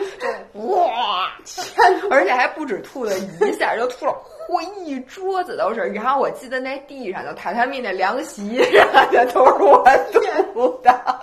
[0.55, 1.31] 哇！
[1.45, 4.15] 天，而且还不止吐了一下，就吐了
[4.49, 5.81] 嚯一桌子都是。
[5.81, 8.59] 然后我记得那地上就榻榻米那凉席
[8.93, 11.21] 啥的都是我吐的。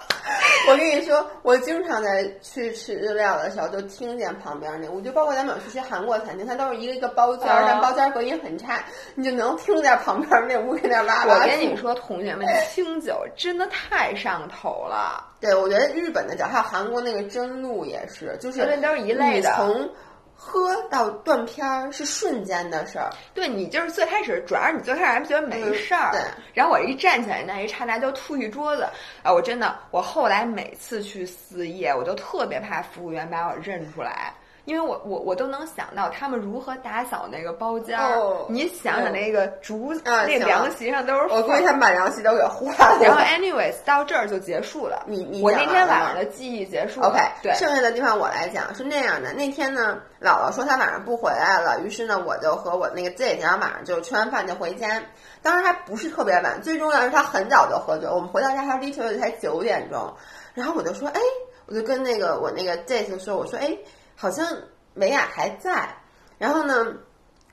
[0.68, 8.84] 我跟你说，我经常在去吃日料的时候，就听见旁边那，我就包括咱们有去些韩国餐厅，它都是一个一个包间，但包间隔音很差，
[9.14, 11.36] 你就能听见旁边那屋在那哇哇。
[11.36, 15.24] 我跟你说，同学们，清酒真的太上头了。
[15.40, 19.54] 对，我觉得日本的酒还有韩国那个真露也是，就是因为都是一类的。
[19.56, 19.88] 从
[20.36, 26.22] 喝到断片儿是瞬间的事儿，对你就是最开始，主要是你最开始还觉得没事儿，对。
[26.54, 28.88] 然后我一站起来那一刹那就吐一桌子，
[29.24, 29.34] 啊！
[29.34, 34.34] 我真的，我后来每次去四夜，我都特别怕服务员把我认出来。
[34.66, 43.04] 因为我我我都能想到他们如何打扫那个包间儿，你想想那个竹那凉席上都是，我估计他们把凉席都给换了。
[43.04, 45.04] 然后，anyways，到这儿就结束了。
[45.06, 47.10] 你你我那天晚上的记忆结束了。
[47.10, 49.32] OK，对，剩下的地方我来讲是那样的。
[49.34, 55.00] 那天呢，姥姥说她晚上不回来了，于是呢，我就和我那个 Z，然后晚上就吃完饭就回家。
[55.44, 58.10] 当时还不是特别晚，最重要是他很早就喝酒。
[58.16, 60.12] 我们回到家他 literally 才九点钟，
[60.56, 61.22] 然后我就说，哎，
[61.68, 63.78] 我就跟那个我那个 Z 说，我说，哎。
[64.16, 64.48] 好像
[64.94, 65.96] 美雅还在，
[66.38, 66.74] 然后呢，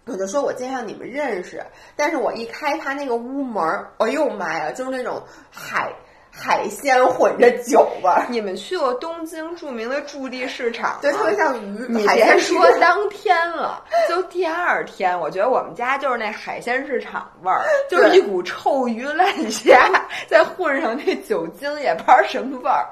[0.04, 1.64] 我就说我介绍你们认识，
[1.96, 5.92] 但是我一开他那个屋门儿，哎呦妈呀，就是那种海
[6.34, 8.24] 海鲜混着酒味儿。
[8.30, 10.98] 你们去过东京著名的驻地市场？
[11.02, 11.86] 对，特别像鱼。
[11.90, 19.90] 你别说当天了，就第二天，我觉得我们家就是那海鲜市场味儿，就是一股臭鱼烂虾，
[20.26, 22.88] 再混上那酒精，也不知道什么味儿，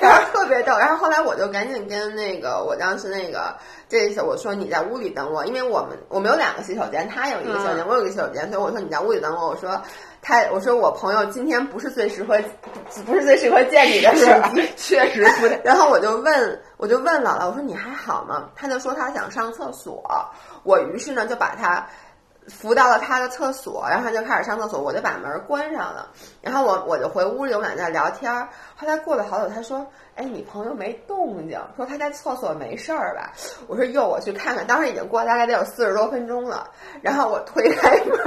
[0.00, 0.76] 然后特别逗。
[0.76, 3.56] 然后后来我就赶紧跟那个我当时那个
[3.88, 9.48] 这次我说你在屋里等我，因为我们我们有两个洗手间，他有一个洗手间，我有一个洗手间，所以我说你在屋里等我。
[9.48, 9.80] 我说。
[10.24, 12.38] 他我说我朋友今天不是最适合，
[13.04, 15.46] 不是最适合见你的时候，确实不。
[15.66, 18.48] 然后我就问，我就问姥姥，我说你还好吗？
[18.54, 20.00] 他就说他想上厕所。
[20.62, 21.84] 我于是呢就把他
[22.46, 26.08] 扶到了他的厕所，然后他就开始上厕所，我就把门关上了。
[26.40, 28.32] 然后我我就回屋里，我们俩在聊天。
[28.76, 33.32] 后来过了好久，他说：“哎，你朋友没动静，说他在厕所没事儿吧？”
[33.66, 36.70] 我说：“哟，我去看看。”当时已经过了大概得有四十多分钟了。
[37.00, 38.18] 然后我推开门。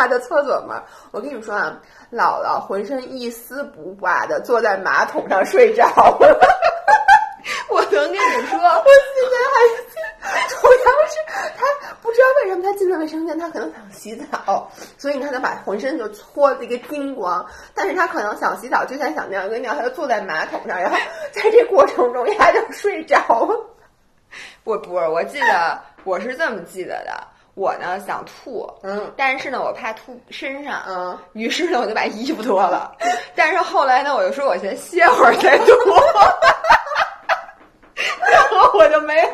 [0.00, 1.78] 他的厕所门，我跟你说啊，
[2.10, 6.40] 姥姥浑身一丝不挂的坐在马桶上睡着了。
[7.68, 9.34] 我能跟你说，我今天
[10.22, 10.70] 还主要
[11.06, 11.18] 是
[11.54, 11.66] 他
[12.00, 17.44] 不知道为什么他进了卫生间，他可能想洗澡，所以他就把浑身就搓的一个精光。
[17.74, 20.96] 但是他可能想洗澡之前想尿一个尿，他就坐在马桶上，然后
[21.30, 23.66] 在这过程中他就睡着了。
[24.64, 27.12] 我不是，我记得我是这么记得的。
[27.60, 32.96] 我呢想吐，嗯，但是呢我怕吐身上，嗯，于是呢我就把衣服脱了，
[33.34, 35.66] 但是后来呢我就说我先歇会儿再吐，
[38.32, 39.28] 然后我就没有，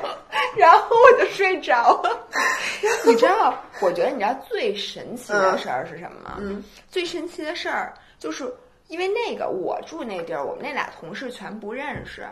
[0.56, 2.26] 然后我就睡着了。
[3.06, 6.38] 你知道，我觉得你知道最神奇的事儿是什么吗？
[6.40, 6.60] 嗯，
[6.90, 8.52] 最神奇的事儿就是
[8.88, 12.26] 因为那个我住那地儿，我们那俩同事全不认识，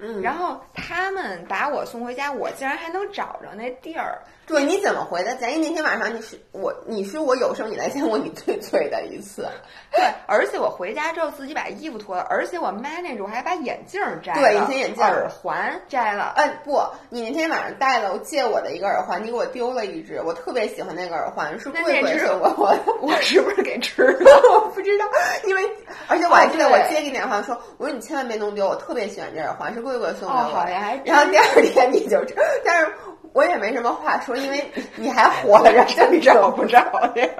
[0.00, 4.18] 嗯，然后他们把我送回家，我竟然还能找着那地儿。
[4.46, 5.34] 对，你怎么回的？
[5.36, 9.48] 咱一那天晚上你是我，你是我有生以来见过你最醉的一次。
[9.90, 16.32] 对，而且我回家之后自己把衣服脱了，而且我 manage 我还把眼镜摘了，对，隐形眼镜、耳环摘了。
[16.36, 16.80] 哎，不，
[17.10, 24.30] 你那天晚上戴了我借我的一个耳环，你给我丢了一只，我特别喜欢那个耳环，是贵贵送我我，我是不是给吃了？
[24.52, 25.06] 我不知道，
[25.44, 25.62] 因为
[26.06, 30.92] 而且我还记得我接你电话说，我说你千万别弄丢，我特别喜欢这耳环，是贵贵送的好呀。
[31.04, 32.22] 然后第二天你就，
[32.64, 32.92] 但是。
[33.32, 34.64] 我也没什么话说，因为
[34.96, 36.80] 你还活着，真找不着
[37.14, 37.30] 对，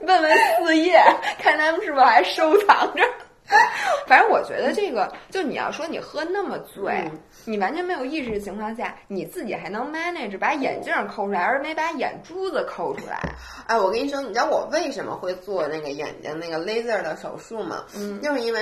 [0.00, 1.00] 问问四叶，
[1.38, 3.02] 看他们是不是还收藏着。
[4.08, 7.08] 反正我觉得这个，就你要说你喝那么醉，
[7.44, 13.20] 你完全没有意识的情况下，你自己还能 manage 把眼镜抠出来，而没把眼珠子抠出来。
[13.68, 17.84] 哎，我跟你说，你知道我为什么会做那个眼睛那个 laser 的手术吗？
[17.94, 18.60] 嗯，就是因为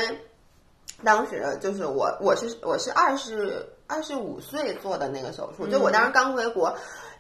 [1.02, 3.66] 当时就是我，我是我是二十。
[3.86, 6.74] 二十五岁做的那个手术，就我当时刚回国，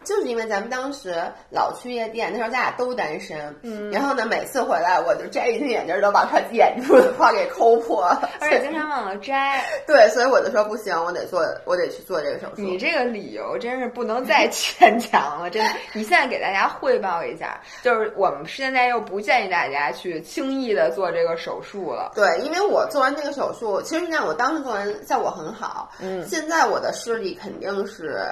[0.04, 1.14] 就是因为咱们当时
[1.50, 9.64] 老去夜店，那时候咱俩都单身，嗯，然后呢，每次回来我就摘隐形眼镜都把他眼珠子花给抠破了， 而且经常忘了摘。
[9.86, 12.62] 对，所以我就说不行，我得做，我得去做这个手术。
[12.62, 15.70] 你这个理由真是不能再 牵强了，真的。
[15.92, 22.12] 你现在给大家汇报一下，就是我们现在又不建议大家去轻易的做这个手术了。
[22.14, 26.44] 对，因为我做完这个手术，其实你看我当时做完效果很好，嗯，现。
[26.44, 28.22] 在我的视力肯定是，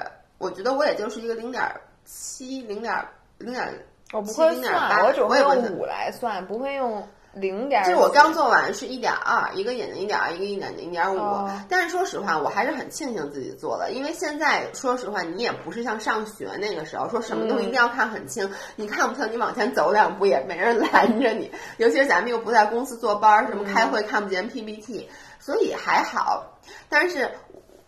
[0.42, 1.62] 我觉得我也就是一个零点
[2.04, 2.92] 七、零点
[3.38, 7.84] 零点，我不会算，我只会用五来算，不会用零点。
[7.84, 11.48] 就是我刚做完是一点二，一个眼睛一点二，一个眼睛零点五。
[11.68, 21.52] 但是说实话，我还是很庆幸自己做了，因为现在说实话，你也不是像上学那个时候，说什么东西一定要看很清，你看不清，你往前走两步也没人拦着你。
[21.76, 26.58] 尤其是咱们又不在公司坐班，什么开会看不见 PPT，所以还好。
[26.88, 27.30] 但是。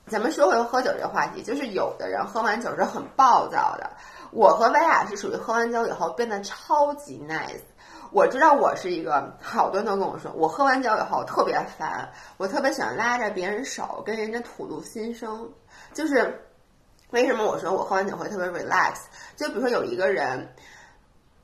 [0.07, 3.90] 咱们说回喝酒这个话题，就是有的人喝完酒是很暴躁的。
[4.31, 7.62] 我和薇娅是属于喝完酒以后变得超级 nice。
[8.12, 15.51] 我知道我是一个，好多人都跟我说，我喝完酒以后特别烦，我特别喜欢拉着别人手跟人家吐露心声。
[15.93, 16.40] 就是
[17.11, 18.95] 为什么我说我喝完酒会特别 relax？
[19.37, 20.55] 就比如说有一个人，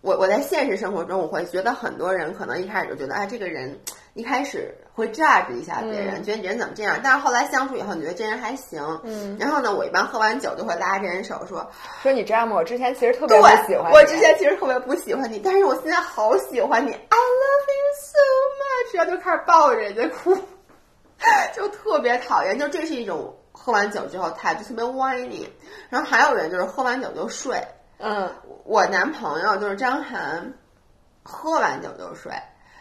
[0.03, 3.79] 我我在现实生活中我会觉得很多人可能一开始就觉得，哎，这个人。
[4.15, 6.99] 一开始会 judge 一下别人，觉得你人怎么这样？
[7.03, 8.83] 但是后来相处以后，你觉得这人还行。
[9.05, 9.37] 嗯。
[9.39, 11.71] 然后呢，我一般喝完酒就会拉这人手说
[12.03, 12.57] ：“说你知道吗？
[12.57, 13.95] 我之前其实特别不喜欢你。
[13.95, 16.91] 我之前其实特别不喜欢你，但是我现在好喜欢你。
[16.91, 18.19] I love you so
[18.59, 20.37] much。”然后就开始抱着人家哭，
[21.55, 22.59] 就特别讨厌。
[22.59, 25.47] 就这是一种喝完酒之后态度特别 whiny。
[25.89, 27.57] 然后还有人就是喝完酒就睡。
[28.01, 28.31] 嗯。
[28.65, 30.53] 我男朋友就是张涵，
[31.25, 32.33] 喝完酒就睡。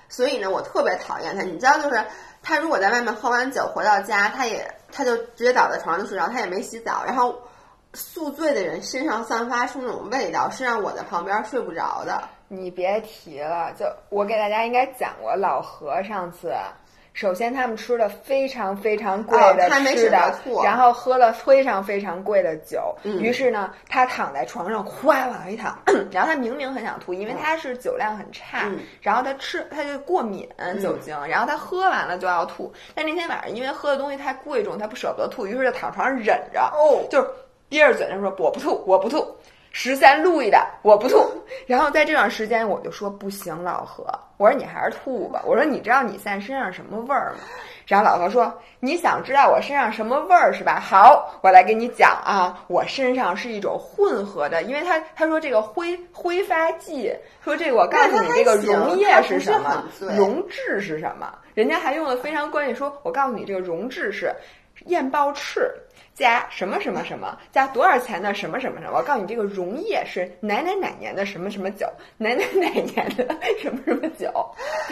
[0.07, 1.41] 所以呢，我特别讨厌他。
[1.43, 2.03] 你知道，就是
[2.43, 7.03] 他如果在外面喝完酒回到家，他也他就直接倒在床上就睡着，他也没洗澡。
[7.05, 7.35] 然后
[7.93, 12.21] 宿醉的人身上散发出那种味道，是让我在旁边睡不着的。
[12.47, 16.53] 你别提了，就我给大家应该讲过，老何上次
[17.19, 20.17] 首先他们吃了非常非常贵的吃的，
[20.63, 22.95] 然后喝了非常非常贵的酒。
[23.03, 25.77] 于是呢，他躺在床上哗往那一躺，
[26.13, 28.71] 然后他明明很想吐，因为他是酒量很差，
[29.01, 30.47] 然后他吃他就过敏
[30.81, 32.71] 酒精，然后他喝完了就要吐。
[32.95, 37.27] 但那天晚上因为喝的东西太贵重，他不舍不得吐，于是就躺床上忍着，哦，就是
[37.67, 39.35] 憋着嘴，就说我不吐，我不吐。
[39.71, 41.25] 十三路易的，我不吐。
[41.65, 44.05] 然后在这段时间，我就说不行，老何，
[44.37, 45.41] 我说你还是吐吧。
[45.45, 47.39] 我说你知道你现在身上什么味儿吗？
[47.85, 50.79] 然后老何说你想知道我身上什么味儿是吧？
[50.79, 57.11] 好，我来给你讲啊，我身上是一种混合的，因为他他说这个挥挥发剂，
[57.43, 59.83] 说这个我告诉你这个溶液是什么，
[60.15, 64.31] 溶质是什么，人家还用的非常关键，说我告诉你这个溶质是
[64.85, 65.71] 燕鲍翅。
[66.19, 68.97] 加什么什么什么，加多少钱的什么什么什么？
[68.97, 73.25] 我告诉你，这个溶液是哪哪哪年的什么什么酒，哪哪哪年的
[73.61, 74.29] 什么什么酒。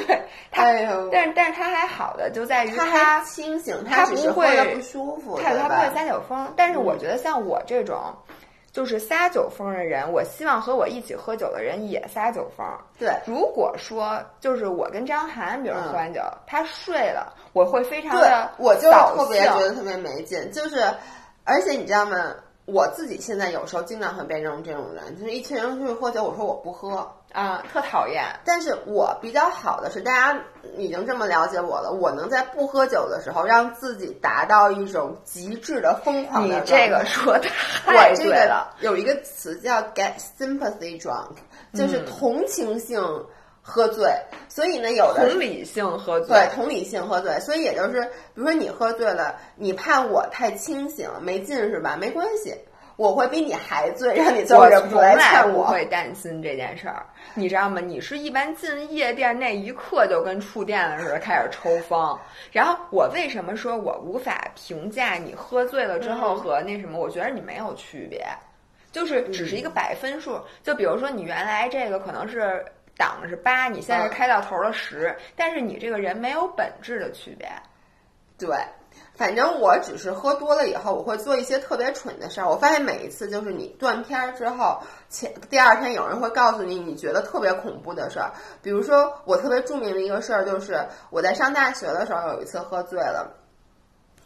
[0.07, 0.63] 对，它，
[1.11, 6.53] 但是但是它还好的就在于它清醒，它不会不舒服，它它不会撒酒疯。
[6.55, 7.99] 但是我觉得像我这种
[8.71, 12.65] 就是撒酒疯的人，我希望和我一起喝酒的人也撒酒疯。
[12.97, 20.81] 对，如果说就是我跟张涵，比如喝完酒，他睡了，我会非常的，我就特别觉得特别没劲，就是。
[21.47, 22.35] 而且你知道吗？
[22.65, 28.25] 我自己现在有时候经常会变成这种人，就是一群人出去喝酒，我说我不喝啊，特讨厌。
[28.43, 30.37] 但是我比较好的是，大家
[30.75, 36.43] 已经这么了解我了，我能在不喝酒的时候让自己达到一种极致的疯狂。
[36.43, 37.39] 你这个说
[37.87, 38.75] 太对了。
[38.81, 41.37] 有一个词叫 get sympathy drunk，
[41.73, 43.01] 就是同情性。
[43.69, 44.09] 喝醉，
[44.47, 48.01] 所以呢，有的同理性喝醉，对，同理性喝醉，所以也就是，
[48.33, 51.97] 比如说你喝醉了，你怕我太清醒没劲是吧？
[51.99, 52.55] 没关系，
[52.95, 55.65] 我会比你还醉，让你坐着不来劝我。
[55.65, 57.81] 不会担心这件事儿，你知道吗？
[57.81, 62.17] 你是一般进夜店那一刻就跟触电了似的开始抽风。
[62.53, 66.97] 然后我为什么说我无法评价你喝醉了之后和那什么？
[66.97, 68.25] 我觉得你没有区别，
[68.93, 70.39] 就是只是一个百分数。
[70.63, 72.65] 就比如说你原来这个可能是。
[72.97, 77.49] 档是八，你现在开到头了十，但是你这个人没有本质的区别。
[78.37, 78.55] 对，
[79.15, 82.47] 反正我只是喝多了以后，我会做一些特别蠢的事儿。
[82.47, 84.79] 我发现每一次就是你断片儿之后，
[85.09, 88.31] 前第二天有人会告诉你你觉得特别恐怖的事儿。
[88.61, 93.35] 比如说，我特别著名的一个事儿就是我在上大学的时候有一次喝醉了。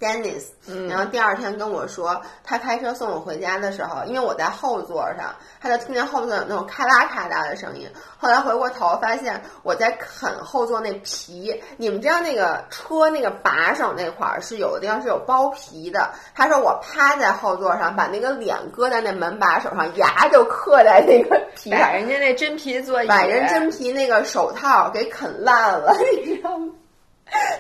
[0.02, 0.46] Dennis，
[0.90, 7.88] 然后第二天跟我说，他开车送我回家的时候，因为我在后座上，他就听见后座有那种咔啦咔啦的声音。
[8.18, 11.62] 后来回过头发现我在啃后座那皮。
[11.78, 16.10] 你们知道那个车那个把手那块儿是有的地方是有包皮的。
[16.34, 26.74] 他说我趴在后座上，把那个脸搁在那门把手上，牙就刻在那个皮上，把人家那真皮座椅，把人真皮那个手套给啃烂了，你知道吗？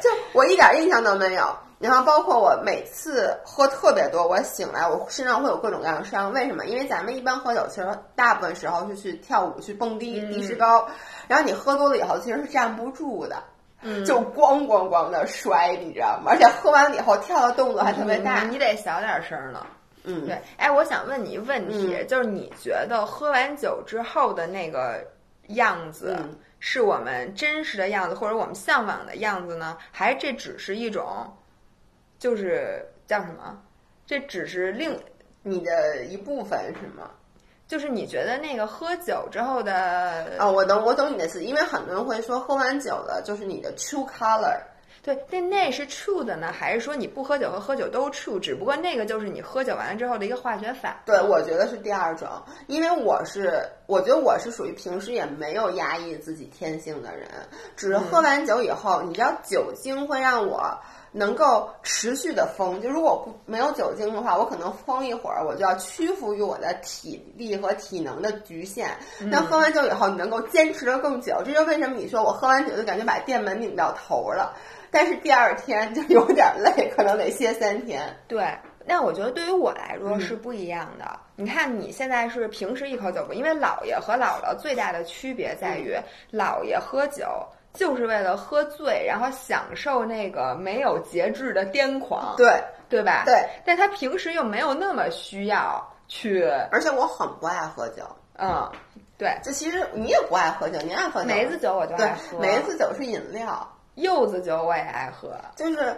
[0.02, 1.56] 就我一点印象都没有。
[1.82, 6.32] 然后包括我每次喝特别多，我醒来我身上会有各种各样的伤。
[6.32, 6.65] 为什么？
[6.65, 10.88] 因为咱们一般喝酒，其实大部分时候是去跳舞、去蹦迪、迪士高。
[11.27, 13.41] 然后你喝多了以后，其实是站不住的，
[14.05, 16.32] 就咣咣咣的摔，你知道吗？
[16.32, 19.65] 而且喝完了以后跳的动作还特别大，你得小点声呢。
[20.03, 20.39] 嗯，对。
[20.57, 25.03] 哎，我想问你一个问题，就是你觉得喝完酒之后的那个
[25.47, 26.15] 样子，
[26.59, 29.77] 是我们真实的样子，或者我们向往的样子呢？
[29.91, 31.05] 还是这只是一种？
[32.22, 33.59] 就是叫什么？
[34.05, 34.95] 这只是另
[35.41, 37.09] 你的一部分是吗？
[37.67, 44.55] 就是你觉得那个喝酒之后的啊，我懂我懂你的意思，因为很多人会说喝完酒了就是你的 true color。
[45.01, 48.39] 对，那那是 true 的呢，还是说你不喝酒和喝酒都 true？
[48.39, 50.97] 只不过那个就是你喝酒完了之后的一个化学反应。
[51.11, 52.30] 对，我觉得是第二种，
[52.67, 57.28] 因为我是我觉得我是属于平时也没有压抑自己天性的人，
[57.76, 60.78] 只是喝完酒以后，你知道酒精会让我。
[61.14, 68.89] 能够持续的疯，就如果不没有酒精的话，我可能疯一会儿，我就要屈服于我的体力和体能的局限。
[69.20, 74.55] 那喝完酒以后，你能够坚持的更久，这就为什么你说我喝完酒就感觉把店门拧到头了，
[74.89, 78.16] 但是第二天就有点累，可能得歇三天。
[78.30, 81.20] 对，那我觉得对于我来说是不一样的。
[81.36, 85.93] 你看你现在是平时一口酒不，因为姥爷和姥姥最大的区别在于，
[86.32, 87.26] 姥爷喝酒。
[87.74, 93.24] 就是为了喝醉，然后享受那个没有节制的癫狂，对对吧？
[93.26, 98.03] 对，但他平时又没有那么需要去，而且我很不爱喝酒，
[98.38, 98.69] 嗯，
[99.17, 105.97] 对，就其实你也不爱喝酒，你爱喝梅子酒我就爱喝，梅子酒是饮料，柚子酒我也爱喝，就是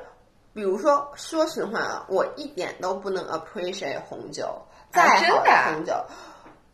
[0.54, 4.62] 比如说，说实话啊，我一点都不能 appreciate 红酒，
[4.92, 5.94] 再好的红酒。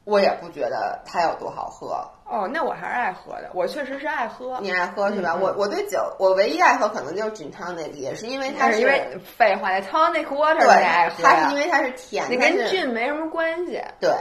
[0.09, 2.03] 我也不觉得它有多好喝。
[2.25, 4.59] 哦，那我还是爱喝的，我确实是爱喝。
[4.61, 5.35] 你爱喝是吧？
[5.35, 13.81] 我我对酒，我唯一爱喝可能就是 gin tonic，也是因为它是因为废话，那 tonic water 对爱喝，它是因为它是甜，那跟 gin 没什么关系。
[13.99, 14.11] 对。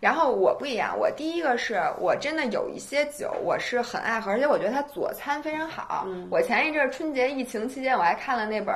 [0.00, 6.06] 然后我不一样，我第一个是我真的有一些酒我是很爱喝，而且我觉得它佐餐非常好。
[6.30, 8.74] 我前一阵春节疫情期间，我还看了那本。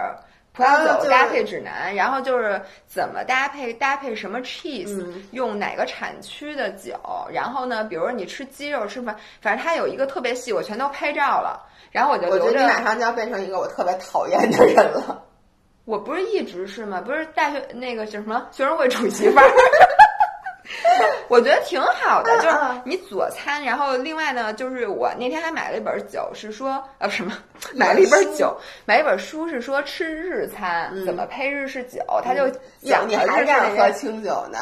[0.53, 6.99] 葡萄酒搭配指南，然后就是怎么搭配搭配什么 cheese，用哪个产区的酒，
[7.33, 15.25] 然后呢，比如说你吃鸡肉吃饭，反正它有一个特别细，我全都拍照了，然后我就我觉得你马上就要变成一个我特别讨厌的人了。
[15.85, 17.01] 我不是一直是吗？
[17.01, 19.51] 不是大学那个叫什么学生会主席范儿。
[21.29, 27.33] 我觉得挺好的，就是你佐餐，然后另外呢，就是我那天还买了一本酒，是说 呃什么，
[27.75, 32.49] 买了一本酒，买一本书是说吃日餐怎么配日式酒，他就
[32.81, 34.59] 讲你还这样喝清酒呢。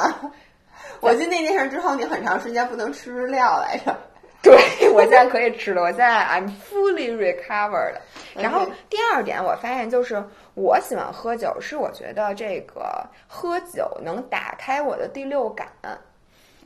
[1.00, 3.96] 我记得那件事之后，你很长时间不能吃日料来着。
[4.40, 4.56] 对
[4.92, 7.96] 我现在可以吃了，我现在 I'm fully recovered。
[8.34, 10.22] 然后第二点，我发现就是
[10.54, 15.66] 我喜欢喝酒，是我觉得这个喝酒能打开我的第六感。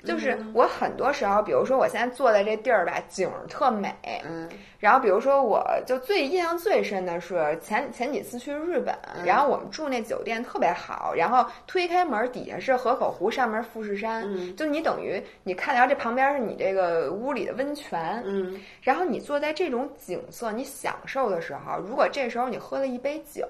[0.04, 3.94] 就是我很多时候，比如说我现在坐在这地儿吧，景儿特美。
[4.24, 4.48] 嗯。
[4.78, 8.92] 然后比如说，我就最印象最深的是前前几次去日本，
[9.24, 14.24] 然后我们住那酒店特别好，然后推开门底下是河口湖，上面富士山。
[14.26, 14.56] 嗯。
[14.56, 18.20] 就你等于你看到这旁边是你这个屋里的温泉。
[18.26, 18.58] 嗯。
[18.80, 23.46] 然后你坐在这种景色你享受的时候，如果这时候你喝了一杯酒，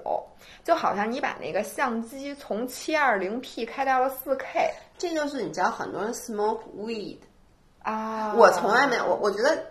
[0.63, 4.69] 就好像你把那个相机从七二零 P 开到了四 K。
[4.97, 7.17] 这就是你知道很多人 smoke weed
[7.81, 9.65] 啊，我从来没有我我觉得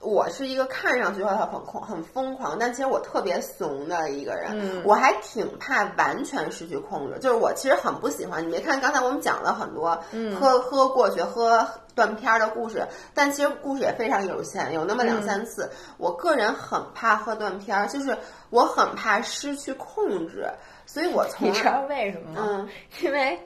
[0.00, 7.18] 我是一个看上去很很疯很疯狂，但其实我特别怂的一个人，我还挺怕完全失去控制。
[7.20, 10.00] 就是我其实很不喜欢，你没看刚才我们讲了很多
[10.38, 15.68] 喝喝过去喝断片儿的故事，但其实故事也非常有限，有那么两三次。
[15.96, 18.16] 我个人很怕喝断片儿，就是
[18.50, 20.48] 我很怕失去控制，
[20.86, 22.68] 所以我从你知道为什么吗？
[23.02, 23.38] 因为。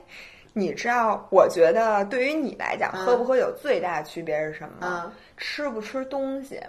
[0.53, 5.11] 你知道，我觉得对于你来讲，喝不喝酒最大的区别是什么？
[5.35, 6.61] 吃不吃东西？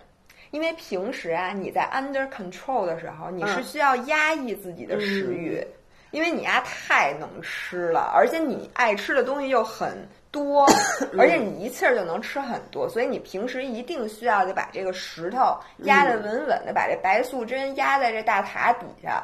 [0.51, 5.65] 因为平时啊，你在 under control 的时候，你是需要压抑自己的食欲，
[6.13, 10.65] 因为你呀太能吃了，而且你爱吃的东西又很多，
[11.19, 19.23] 而且你一气儿就能吃很多，所以你平时一定需要就把这个石头压得稳稳的，把这白素贞压在这大塔底下。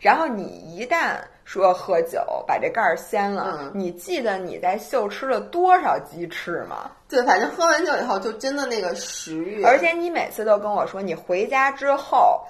[0.00, 0.42] 然后你
[0.76, 6.90] 一旦说喝酒把这盖儿掀了，你记得你在秀吃了多少鸡翅吗？
[7.08, 12.40] 对，反正喝完酒以后就真的那个食欲，而且你每次都跟我说你回家之后。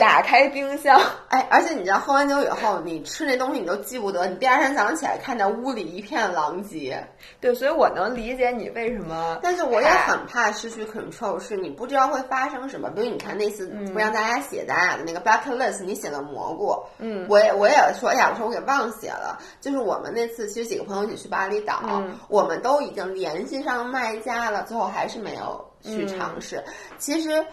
[0.00, 7.02] 打开冰箱， 哎，而且你知道，喝完酒以后，你吃那东西你都记不得，你第二天早上起来看到屋里一片狼藉。
[7.40, 9.38] 对，所以我能理解你为什么。
[9.42, 12.90] 但是我也很怕失去 control，是你不知道会发生什么。
[12.90, 19.38] 比如你看那次不让大家写咱俩的那个 bucket list，你写了蘑菇，嗯，我也我也说，哎呀，我说我给忘写了。
[19.60, 26.62] 就是我们那次其实几个朋友一起去巴厘岛，我们都已经联系上卖家了，最后还是没有去尝试。
[26.98, 27.44] 其实。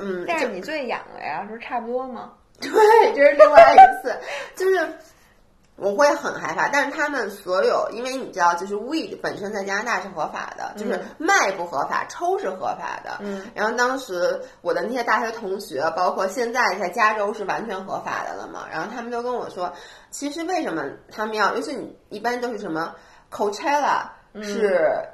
[0.00, 2.32] 嗯， 但是你最痒了呀，是差不多吗？
[2.60, 2.70] 对，
[3.14, 4.16] 这是另外一次，
[4.54, 4.88] 就是
[5.76, 6.68] 我会很害怕。
[6.68, 13.18] 但是他们所有，因为你知道，就是 weed 本身在加拿大是合法的，就是卖不合法，抽是合法的。
[13.20, 13.44] 嗯。
[13.54, 18.66] 然后当时我的那些大学同学，包括现在在加州是完全合法的了嘛。
[18.70, 19.72] 然后他们都跟我说，
[20.10, 21.52] 其实为什么他们要？
[21.56, 22.94] 尤其你一般都是什么
[23.32, 24.02] Coachella
[24.40, 25.04] 是。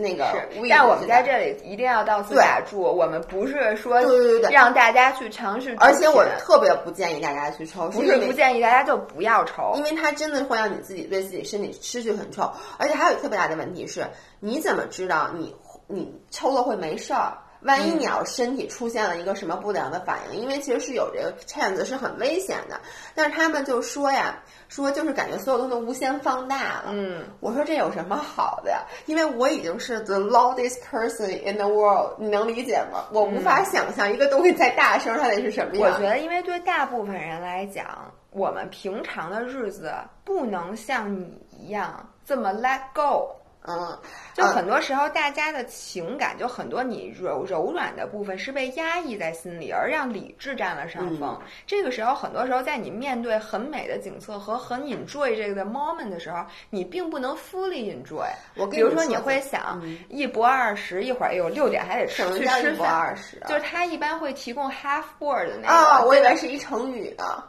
[0.00, 0.24] 那个，
[0.68, 14.06] 但我们在这里一定要到此打住，我们不是说对对对让大家去尝试，而且我特别不建议大家去抽，不是不建议大家就不要抽，因为它真的会让你自己对自己身体失去 control，而且还有特别大的问题是，
[14.40, 15.54] 你怎么知道你
[15.86, 17.38] 你抽了会没事儿？
[17.62, 22.80] 万一你要身体出现了一个什么不良的反应，因为其实是有这个 chance 是很危险的。
[23.14, 24.38] 但是他们就说呀，
[24.68, 26.84] 说就是感觉所有东西无限放大了。
[26.88, 28.82] 嗯，我说这有什么好的呀？
[29.06, 33.04] 因为我已经是 the loudest person in the world，你能理解吗？
[33.12, 35.92] 我无法想象一个东西再大声，它得是什么样。
[35.92, 39.92] 我觉得，因为对大部分人来讲，我们平常的日子
[40.24, 43.34] 不能像你一样这么 let go。
[43.66, 43.98] 嗯，
[44.34, 51.38] 就很多时候，大家的情感，就很多你柔柔软的部分是被压抑在心里，而让理智占了上风。
[51.66, 58.26] 这个时候，很多时候，在你面对很美的景色和很 enjoy 这个的 moment 的时候，你并不能 fully enjoy。
[58.56, 62.90] 我比如说，你会想一博二十，一会儿有六点还得吃去吃饭。
[62.90, 65.74] 二十，就是他一般会提供 half board 的那个。
[65.74, 67.44] 啊，我以为是一成语呢。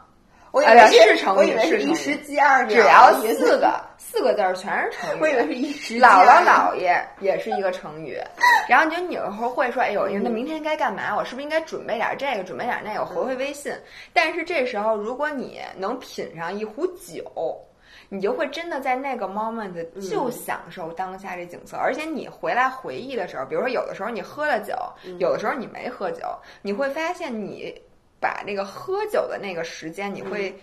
[0.52, 5.20] 我以为是成语，我以为是一石激二鸟，只要四个四个字儿全是成语。
[5.20, 8.18] 我以为是一石姥姥姥爷也是一个成语。
[8.68, 11.16] 然后你就有时候会说，哎呦，那明天该干嘛？
[11.16, 13.72] 我是不是应该准备点这个，准备点那个，回回微信？
[14.12, 17.60] 但是这时候，如果你能品上一壶酒。
[18.12, 19.72] 你就会真的在那个 moment
[20.08, 24.74] 就享受当下这景色，而且你回来回忆的时候，比如说有的时候你喝了酒，
[25.20, 26.24] 有的时候你没喝酒，
[26.60, 27.72] 你会发现你
[28.20, 30.54] 把那个喝酒的那个时间，你会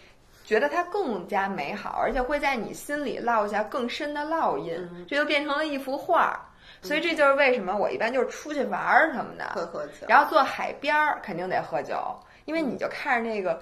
[0.46, 6.40] 觉得它更加美好，而且会在你心里烙下更深的烙印，这就变成了一幅画。
[6.82, 11.98] 所以这就是为什么我一般就是出去玩儿什么的，会喝酒，然后坐海边儿肯定得喝酒，
[12.46, 13.62] 因为你就看着那个。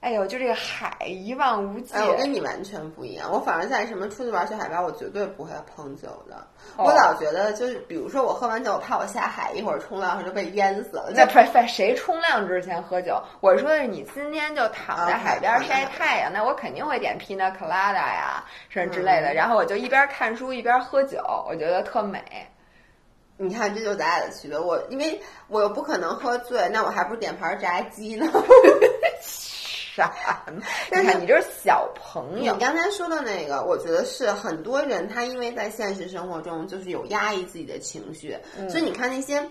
[0.00, 1.92] 哎呦，就这个海一望无际。
[1.92, 3.30] 哎，我跟你完全不一样。
[3.30, 6.46] 我反而在什么出去玩去海边，我绝对不会碰酒的。
[6.78, 11.12] 我老觉得，就是比如说我喝完酒，我怕我下海一会儿冲浪就被淹死了。
[11.14, 13.22] 那在谁冲浪之前喝酒？
[13.40, 19.34] 我说的是你今天就躺在海边晒太阳，那我肯定会点 Pina Colada 呀，什么之类的。
[19.34, 22.22] 然后我就一边看书一边喝酒，我觉得特美。
[23.36, 24.58] 你看，这就是咱俩的区别。
[24.58, 28.26] 我因为我又不可能喝醉，那我还不如点盘炸鸡呢。
[30.08, 30.42] 啥？
[30.90, 32.54] 你看，你这是小朋友。
[32.54, 38.36] 你刚才说的那个，我觉得是很多人他因为在现实生活中就是有压抑自己的情绪，
[38.68, 39.46] 所以你看那些，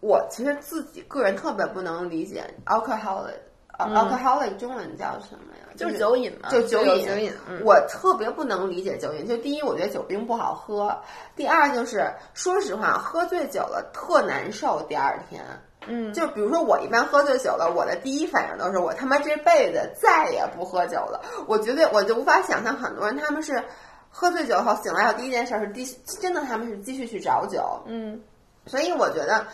[0.00, 5.66] 我其实自己个人特别不能理解 alcoholic，alcoholic 中文叫什么呀？
[5.76, 7.06] 就是酒瘾嘛，就酒瘾。
[7.06, 7.32] 酒瘾。
[7.62, 9.26] 我特别不能理解酒瘾。
[9.26, 10.88] 就第一，我觉得酒并不好喝；
[11.36, 14.82] 第二，就是说实话，喝醉酒了特难受。
[14.88, 15.44] 第二天。
[15.88, 21.20] 嗯，就比如说我一般喝醉酒了，我的第一反应都是我他妈这辈子再也不喝酒了。
[21.46, 23.62] 我绝对我就无法想象很多人他们是
[24.10, 25.84] 喝醉酒后醒来后第一件事是第
[26.20, 27.82] 真的他们是继续去找酒。
[27.86, 28.20] 嗯，
[28.66, 29.46] 所以我觉得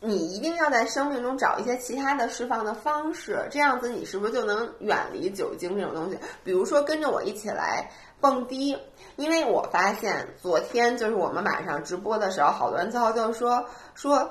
[0.00, 6.18] 你一定要在生命中找一些其他的释放的方式，这样子你是不是就能远离酒精这种东西？
[6.42, 7.90] 比如说跟着我一起来
[8.20, 8.76] 蹦迪，
[9.16, 14.30] 因为我发现昨天就是我们晚上直播的时候，好多人最后就说说。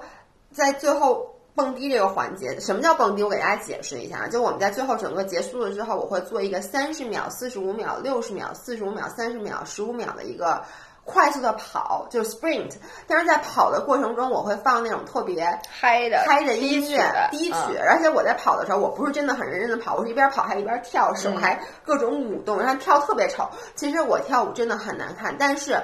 [0.53, 1.25] 在最后
[1.55, 3.23] 蹦迪这个环节，什么叫蹦迪？
[3.23, 4.27] 我给大家解释一下。
[4.27, 10.63] 就我们在最后整个结束了之后，我会做一个三十秒、四十五秒、六十秒、四十五秒、三十秒、十五秒的一个
[11.03, 12.71] 快速的跑，就是 sprint。
[13.05, 23.47] 但是在跑的过程中，我会放那种特别嗨的嗨的音乐低曲，而且我在跑的时候，我不是真的很认真的跑，我是一边跑还一边跳，手还各种舞动，然后跳特别丑。
[23.75, 25.79] 其实我跳舞真的很难看，但是。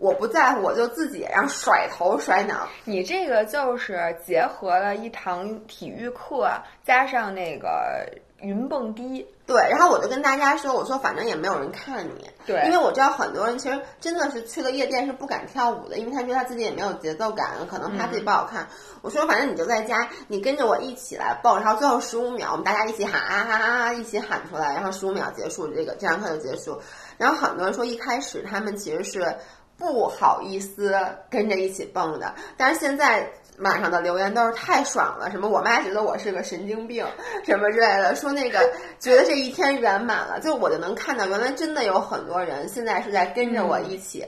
[0.00, 2.66] 我不在乎，我就自己然后甩头甩脑。
[2.84, 6.50] 你这个就是结合了一堂体育课，
[6.82, 8.08] 加上那个
[8.40, 9.26] 云蹦迪。
[9.46, 12.30] 对，然后我就跟大家说，我说反正也没有人看你。
[12.46, 18.66] 对，因为我知道很多人其实真的是去了夜店是不敢跳舞的，因为他觉得他自己也没有节奏感，可能怕自己不好看。
[19.02, 26.80] 我说反正你就在家，你跟着我一起来蹦，然后最后十五秒我们大家一起喊啊哈哈哈，一起喊出来，然后十五秒结束，这个这堂课就结束。
[27.18, 29.36] 然后很多人说一开始他们其实是。
[29.80, 30.94] 不好意思
[31.30, 33.26] 跟着一起蹦的，但是现在
[33.58, 37.04] 网上的留言都是太爽了，什么我妈觉得我是个神经病，
[37.44, 38.60] 什么之类的，说那个
[38.98, 44.24] 觉得这一天圆满了，就我就能看到原来真的有很多人现在是在跟着我一起，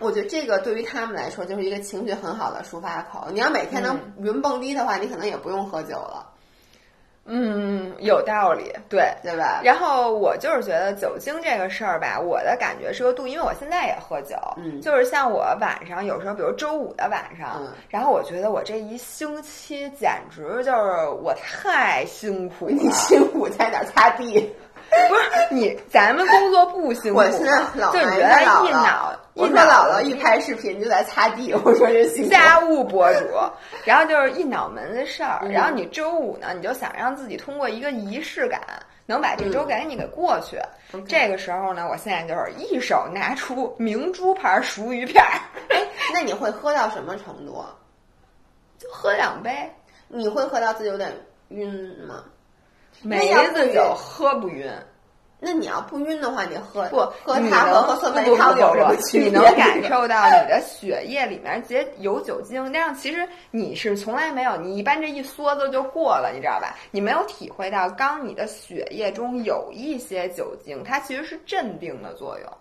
[0.00, 3.28] 我觉得这个对于他们来说就是一个情绪很好的抒发口。
[3.32, 6.29] 你要每天能云蹦迪的话，你可能也不用喝酒了。
[7.32, 9.60] 嗯，有道理，对对吧？
[9.62, 24.52] 然后我就是觉得酒精这个事儿吧，我的感觉是个度，因为我现在也喝酒，嗯，就是像我晚上有时候，比如周五的晚上，然后我觉得我这一星期简直就是我太辛苦了，你辛苦在哪擦地？
[25.08, 29.12] 不是你，咱们工作不辛苦，我现在就觉得一脑。
[29.34, 33.26] 一说姥姥一拍视频就在擦地，我说这家务博主，
[33.84, 35.46] 然后就是一脑门子事儿。
[35.48, 38.60] 然后你周五呢，你就想让自己通过一个仪式感，
[39.06, 40.58] 能把这周赶紧给过去。
[41.06, 45.40] 这个时候呢，我现在就是一手拿出明珠牌熟鱼片儿。
[45.70, 47.64] 哎，那你会喝到什么程度？
[48.78, 49.72] 就喝两杯。
[50.08, 51.12] 你会喝到自己有点
[51.50, 52.24] 晕吗？
[53.02, 54.70] 梅子酒喝不晕。
[55.42, 59.28] 那你要不晕的话，你喝不喝它和喝酸梅汤有什么区别？
[59.28, 66.76] 你 能感受到你的血液里面结有酒精，那样其实你是从来没有，你一般这一梭子就过了，你知道吧？
[66.90, 72.52] 你没有体会到，刚你的血液中有一些酒精，它其实是镇定的作用。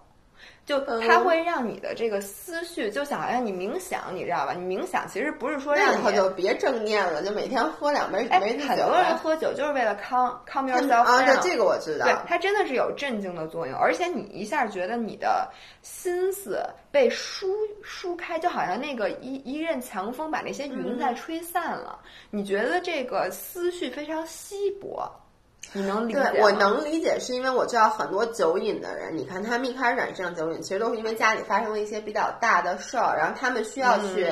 [0.69, 4.53] 就它会让你的这个思绪，就想好像你冥想，你知道吧？
[4.53, 8.67] 你冥想其实不是说让你就别正念了，就每天喝两杯梅子酒。
[8.67, 11.25] 很多人喝酒就是为了 calm calm yourself down。
[11.25, 12.05] 对，这个我知道。
[12.05, 15.49] 对，它真的是有镇静的作用，而且你一下觉得你的
[15.81, 17.47] 心思被疏
[17.81, 21.97] 疏开，就好像那个一一阵强风把那些云在吹散了，
[22.29, 25.11] 你觉得这个思绪非常稀薄。
[25.71, 26.41] 你能理解？
[26.41, 34.27] 我能理解，是因为我知道很多酒瘾的人，你看他们一开始染上酒瘾，其实都是因为家里发生了一些比较大的事儿，然后他们需要去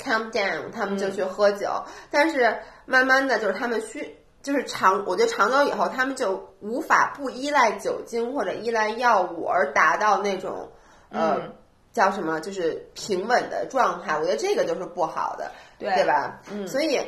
[0.00, 1.68] calm down，他们就去喝酒。
[2.08, 2.56] 但是
[2.86, 10.70] 慢慢的就是他们需就是长，我觉得长久以后，他们就无法不依赖酒精或者依赖药物而达到那种
[11.10, 11.36] 呃
[11.92, 14.16] 叫什么就是平稳的状态。
[14.16, 15.50] 我觉得这个就是不好的，
[15.80, 16.40] 对吧？
[16.52, 17.00] 嗯，所以。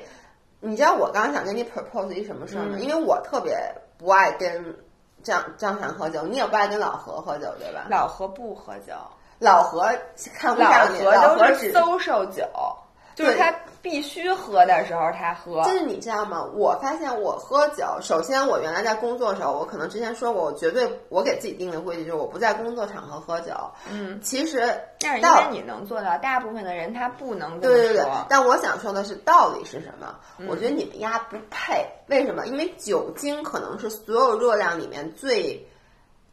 [0.65, 2.79] 你知道我刚刚想跟你 propose 一什么事儿吗？
[2.79, 3.59] 因为我特别
[3.99, 4.77] 不爱跟
[5.21, 7.87] 张张涵喝酒，你也不爱跟老何喝酒，对吧？
[7.91, 8.93] 老何不喝酒，
[9.41, 9.93] 老何
[10.39, 12.45] 看不上你，老何只搜售酒。
[13.15, 16.43] 就是他必须喝的时候他喝，就是你知道吗？
[16.55, 23.53] 我发现我喝酒，首先我原来在工作的时候，我可能之前说过，我绝对我给自己定的规矩就是我不在工作场合喝酒。
[23.91, 24.61] 嗯，其实
[25.01, 28.05] 但是因为你能做到，大部分的人他不能对对对。
[28.29, 30.15] 但我想说的是，道理是什么？
[30.49, 31.87] 我觉得你们丫不配。
[32.07, 32.47] 为什么？
[32.47, 35.67] 因为酒精可能是所有热量里面最。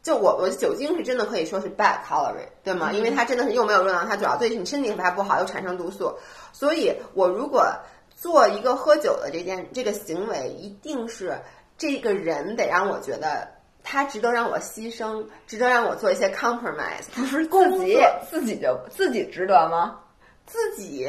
[0.02, 2.90] 就我，我酒精是真的可以说是 bad calorie，对吗？
[2.90, 6.16] 因为它真的是又没有热量，它主要对你身体还不好，又产生毒素。
[6.52, 7.66] 所以我如果
[8.14, 11.38] 做一个喝酒的这件这个行为，一定是
[11.78, 13.48] 这个人得让我觉得
[13.82, 17.04] 他值得让我牺牲，值得让我做一些 compromise。
[17.14, 17.98] 不是自己
[18.30, 20.00] 自己就自己值得吗？
[20.46, 21.08] 自己。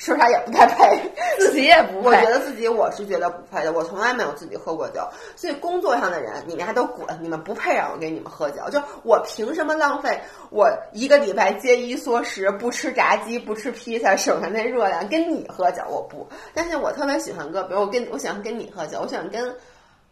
[0.00, 0.98] 说啥也不太配，
[1.38, 2.08] 自己也不配。
[2.08, 5.06] 我觉得自己我是觉得不配的，我从来没有自己喝过酒。
[5.36, 8.62] 所以工作上的人，你们还都滚，你们不配让我给你们喝酒。
[8.70, 15.82] 就我凭什么浪费我一个礼拜节衣缩食，不吃炸鸡，不吃披萨，省下那热量跟你喝酒？
[15.86, 19.54] 我不，但是我特别喜欢跟，比如我跟我喜欢跟你喝酒，我喜欢跟。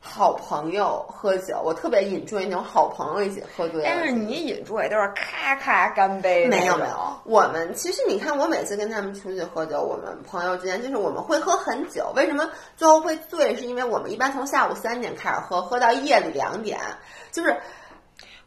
[0.00, 3.82] 好朋友喝酒，我特别引注那种好朋友一起喝醉。
[3.84, 6.46] 但是你引注也都是咔咔干杯。
[6.46, 12.12] 没有没有，我们其实你看，我每次跟他们出去喝酒，我们朋友之间就是我们会喝很久。
[12.14, 13.56] 为什么最后会醉？
[13.56, 16.78] 是因为我们一般从下午三点开始喝，喝到夜里两点，
[17.32, 17.56] 就是。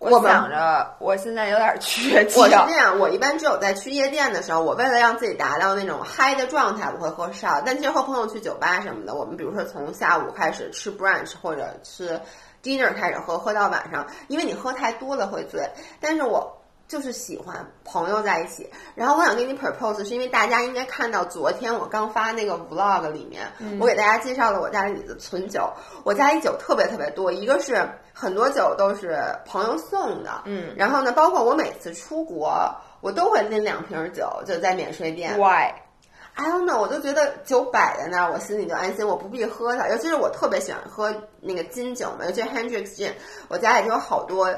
[0.02, 2.39] 我想着，我现在有点 缺气。
[2.39, 7.62] 我是这样，我一般只有在去夜店的时候，我为了让自己达到那种嗨的状态，我会喝少。
[7.64, 12.20] 但其实和朋友去酒吧什么的，我们比如说从下午开始吃 brunch 或者吃
[12.64, 15.70] dinner 开始喝，喝到晚上，因为你喝太多了会醉。
[15.99, 16.58] 但是我。
[16.88, 23.49] 就是喜欢朋友在一起，然后我想给你 propose，是因为大家应该看到昨天我刚发那个 vlog 里面，
[23.80, 25.72] 我给大家介绍了我家里的存酒。
[26.04, 35.38] 我家里酒特别特别多，一个是很多酒都是朋友送的，嗯，然后呢，包括我每次出国，我都会拎两瓶酒，就在免税店。
[35.38, 39.88] Why？I don't know，我就觉得酒摆在那儿，我心里就安心，我不必喝它。
[39.89, 43.14] 尤其是我特别喜欢喝那个金酒嘛，尤其是 Hendrix Gin，
[43.47, 44.53] 我家里就有好多。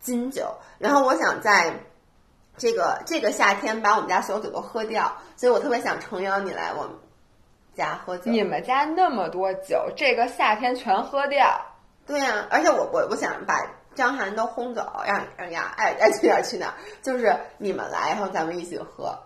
[0.00, 1.72] 金酒，然后我想在
[2.58, 6.90] 这个这个夏天把我们家所有酒都喝掉，所以我特别想诚邀你来我们
[7.74, 8.30] 家喝酒。
[8.30, 11.58] 你们家那么多酒，这个夏天全喝掉？
[12.06, 13.58] 对呀，而且我我我想把
[13.94, 19.18] 张涵都轰走，让让丫爱爱去哪儿去哪儿，就是你们来，然后咱们一起喝。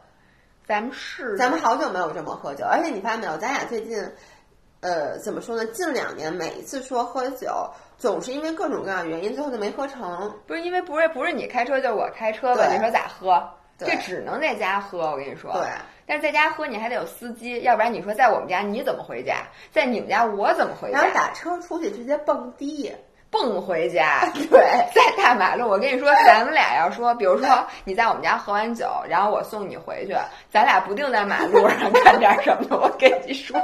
[0.66, 3.98] 咱们是，咱们好久没有这么喝酒，而且你发现没有，咱俩最近，
[4.80, 5.64] 呃，怎么说呢？
[5.66, 7.70] 近两年每一次说喝酒。
[7.96, 10.32] 总是因为各种各样的原因，最后就没喝成。
[10.46, 12.68] 不是因为不是不是你开车，就是我开车吧？
[12.72, 13.42] 你说咋喝？
[13.76, 15.52] 这只能在家喝，我跟你说。
[15.52, 15.62] 对。
[16.08, 19.46] 但是在家喝，你还得有司机，要不然你说在我们家你怎么回家？
[19.70, 21.02] 在你们家我怎么回家？
[21.02, 22.90] 然后打车出去直接蹦迪，
[23.30, 24.22] 蹦回家。
[24.50, 24.58] 对，
[24.94, 30.16] 在大马路，我跟你说，咱们俩要说，比如说你在我们家喝完酒，然后我送你回去，
[30.50, 32.78] 咱俩不定在马路上干点什么。
[32.78, 33.60] 我跟你说。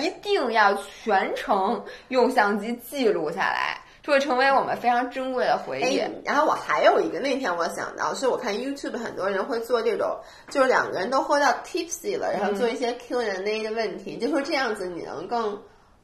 [0.00, 0.72] 一定要
[1.02, 6.02] 全程用相机记录下来，这会成为我们非常珍贵的回忆。
[6.24, 10.18] 然后我还有一个，那天我想到，是我看 YouTube 很多人会做这种，
[10.50, 15.58] 就是两个人都喝到 tipsy 了，然后做一些 Q&A 的问题，就说这样子你能更。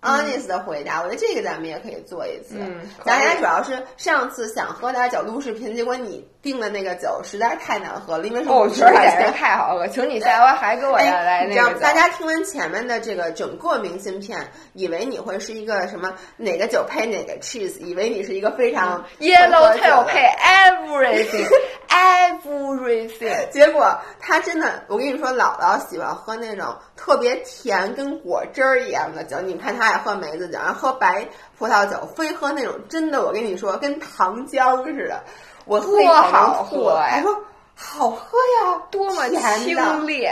[0.07, 2.57] Honest 的回答，我觉得这个咱们也可以做一次。
[2.59, 11.75] 嗯，咱俩主要是上次想喝点酒录视频，结果你订的那个酒实在是太难喝了，因为是我觉得简直太好喝，请你下回还给我来那个。
[11.81, 14.39] 大家听完前面的这个整个明信片，
[14.75, 21.47] 以为你会是一个什么哪个酒配哪个 cheese，以为你是一个非常 yellow tail 配 everything。
[21.97, 29.41] Everything，结果他真的，我跟你说，姥姥喜欢喝那种特别甜，跟果汁儿一样的酒。
[29.41, 31.27] 你看他爱喝梅子酒，然后喝白
[31.59, 33.25] 葡萄酒，非喝那种真的。
[33.25, 35.23] 我跟你说，跟糖浆似的。
[35.65, 37.17] 我喝好喝呀！
[37.17, 37.37] 他说
[37.75, 40.31] 好喝呀，多么清冽，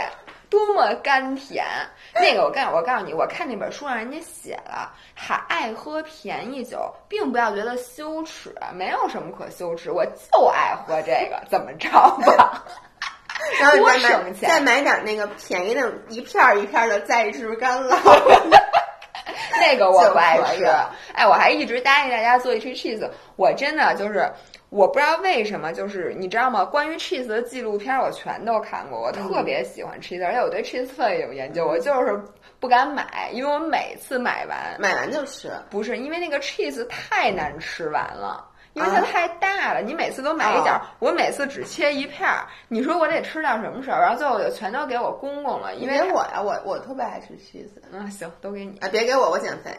[0.55, 1.65] 多么甘甜。
[2.13, 11.89] 那个，我告我告诉你，我看那本书上人家写了，还爱喝便宜酒，并不要觉得羞耻，没有什么可羞耻，我就爱喝这个，怎么着
[12.25, 12.63] 吧？
[13.59, 17.97] 然后再买再买点那个便宜的，一片一片的再制干酪。
[19.59, 20.65] 那个我不爱吃。
[21.13, 24.31] 哎，我还一直答应大家做一期 cheese，我真的就是
[24.69, 26.65] 我不知道为什么，就是你知道吗？
[26.65, 32.21] 关于 cheese 的纪录片我全都看过，我特别喜欢 cheese，而且我对 cheese 特别有研究，我就是
[32.59, 38.51] 不敢买，因为我每次买完买完就吃，不是因为那个 cheese 太难吃完了。
[38.73, 42.45] 因为它太大了，你每次都买一点儿，我每次只切一片儿。
[42.67, 43.97] 你说我得吃到什么时候？
[43.97, 45.73] 然后最后就全都给我公公了。
[45.75, 47.69] 因为我呀，我我特别爱吃 cheese。
[47.93, 48.89] 嗯，行，都给你啊！
[48.91, 49.71] 别给我，我减肥。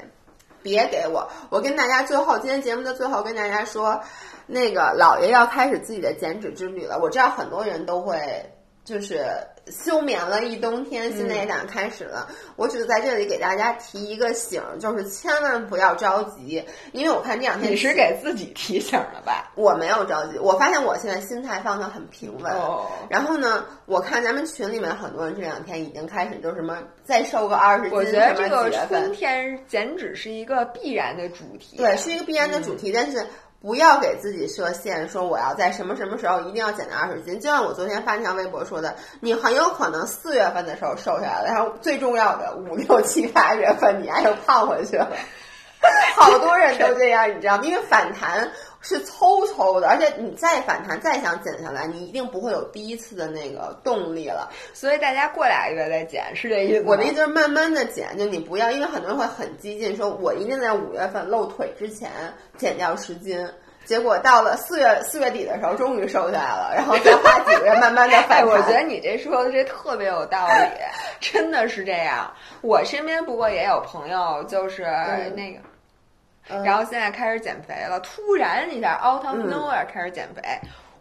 [0.67, 4.01] 别给我，我跟大家最后今天节目的最后跟大家说，
[4.47, 6.99] 那个姥爷要开始自己的减脂之旅了。
[6.99, 8.19] 我知道很多人都会。
[8.87, 9.27] 就是
[9.71, 12.29] 休眠了一冬天，新的一档开始了。
[12.57, 19.51] 我只是在这里给大家提一个醒，就是千万不要着急，因为我看这两天你是给自己提醒了吧？
[19.57, 22.53] 我没有着急，我发现我现在心态放得很平稳。
[23.09, 33.27] 然后呢，我看咱们群里面很多人这两天已经开始就什么再瘦个二十斤，我觉得这个春天减脂是一个必然的主题，对，是一个必然的主题，但是。
[33.67, 37.41] 不要给自己设限，说我要在什么什么时候一定要减到二十斤。
[37.41, 45.11] 就像我昨天发那条微博说的，你很有可能四月份的时候瘦下来了，然后最重要的五六七八月份你还又胖回去了。
[46.14, 47.64] 好多人都这样，你知道吗？
[47.64, 48.49] 因为反弹
[48.89, 54.49] 是嗖嗖的，而且你再反弹再想减下来，你一定不会有第一次的那个动力了。
[54.72, 56.84] 所以大家过俩月再减，是这意思。
[56.87, 62.09] 我的意思是慢慢的减，就你不要，因为很多人会很激进，说我一定在五月份露腿之前
[62.57, 63.45] 减掉十斤。
[63.84, 68.47] 结果到了四月四月底的时候，终于瘦下来了，然后再花几个月慢慢的反弹。
[68.47, 70.55] 我觉得你这说的这特别有道理，
[71.20, 72.32] 真的是这样。
[72.62, 74.84] 我身边不过也有朋友，就是
[75.34, 75.59] 那个。
[76.49, 80.42] 然后现在开始减肥了，突然一下 out of nowhere 开始减肥，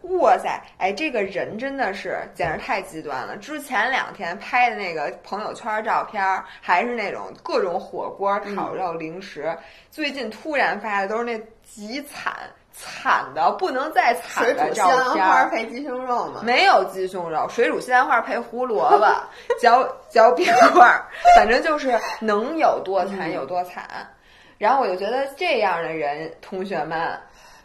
[0.02, 0.60] 哇塞！
[0.78, 3.36] 哎，这个人真的是简直太极端了。
[3.36, 6.22] 之前两天拍的那个朋友圈照片，
[6.60, 9.56] 还是那种各种火锅、烤肉、零食。
[9.90, 12.34] 最近突然发的都是那极惨
[12.72, 14.96] 惨的不能再惨的照片。
[14.98, 16.40] 西兰花配鸡胸肉吗？
[16.44, 19.06] 没有鸡胸肉，水煮西兰花配胡萝卜，
[19.60, 21.02] 嚼嚼冰块，
[21.36, 23.84] 反正就是能有多惨有多惨。
[24.58, 27.18] 然后我就觉得这样的人，同学们，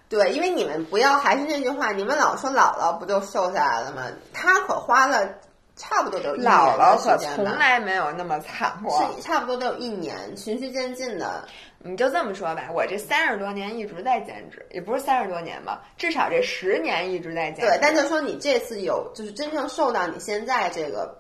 [0.09, 4.03] 对，因为你们不要还是那句话，你们老说姥姥不就瘦下来了吗？
[4.33, 5.27] 她可花了
[5.75, 11.45] 差不多都姥姥可从来没有那么惨过，是差不多都有一年，循序渐进的。
[11.83, 17.65] 你就这么说吧，我这三十多年一直在减脂，也不是三十多年吧，至少这十年一直在减。
[17.65, 21.11] 对，但就说你这次有就是真正瘦到你现在这个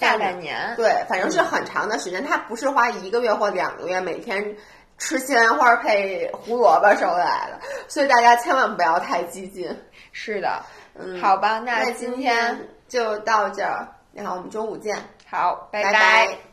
[0.00, 4.56] 大半年，对，反正是很长的时间，它不是花一个月或两个月，每天。
[4.98, 9.68] 吃西兰花配胡萝卜收下来的，所以大家千万不要太激进。
[10.12, 10.62] 是的，
[10.94, 14.98] 嗯，好吧，那今天就到这儿，然后我们中午见。
[15.30, 16.47] 好，拜拜。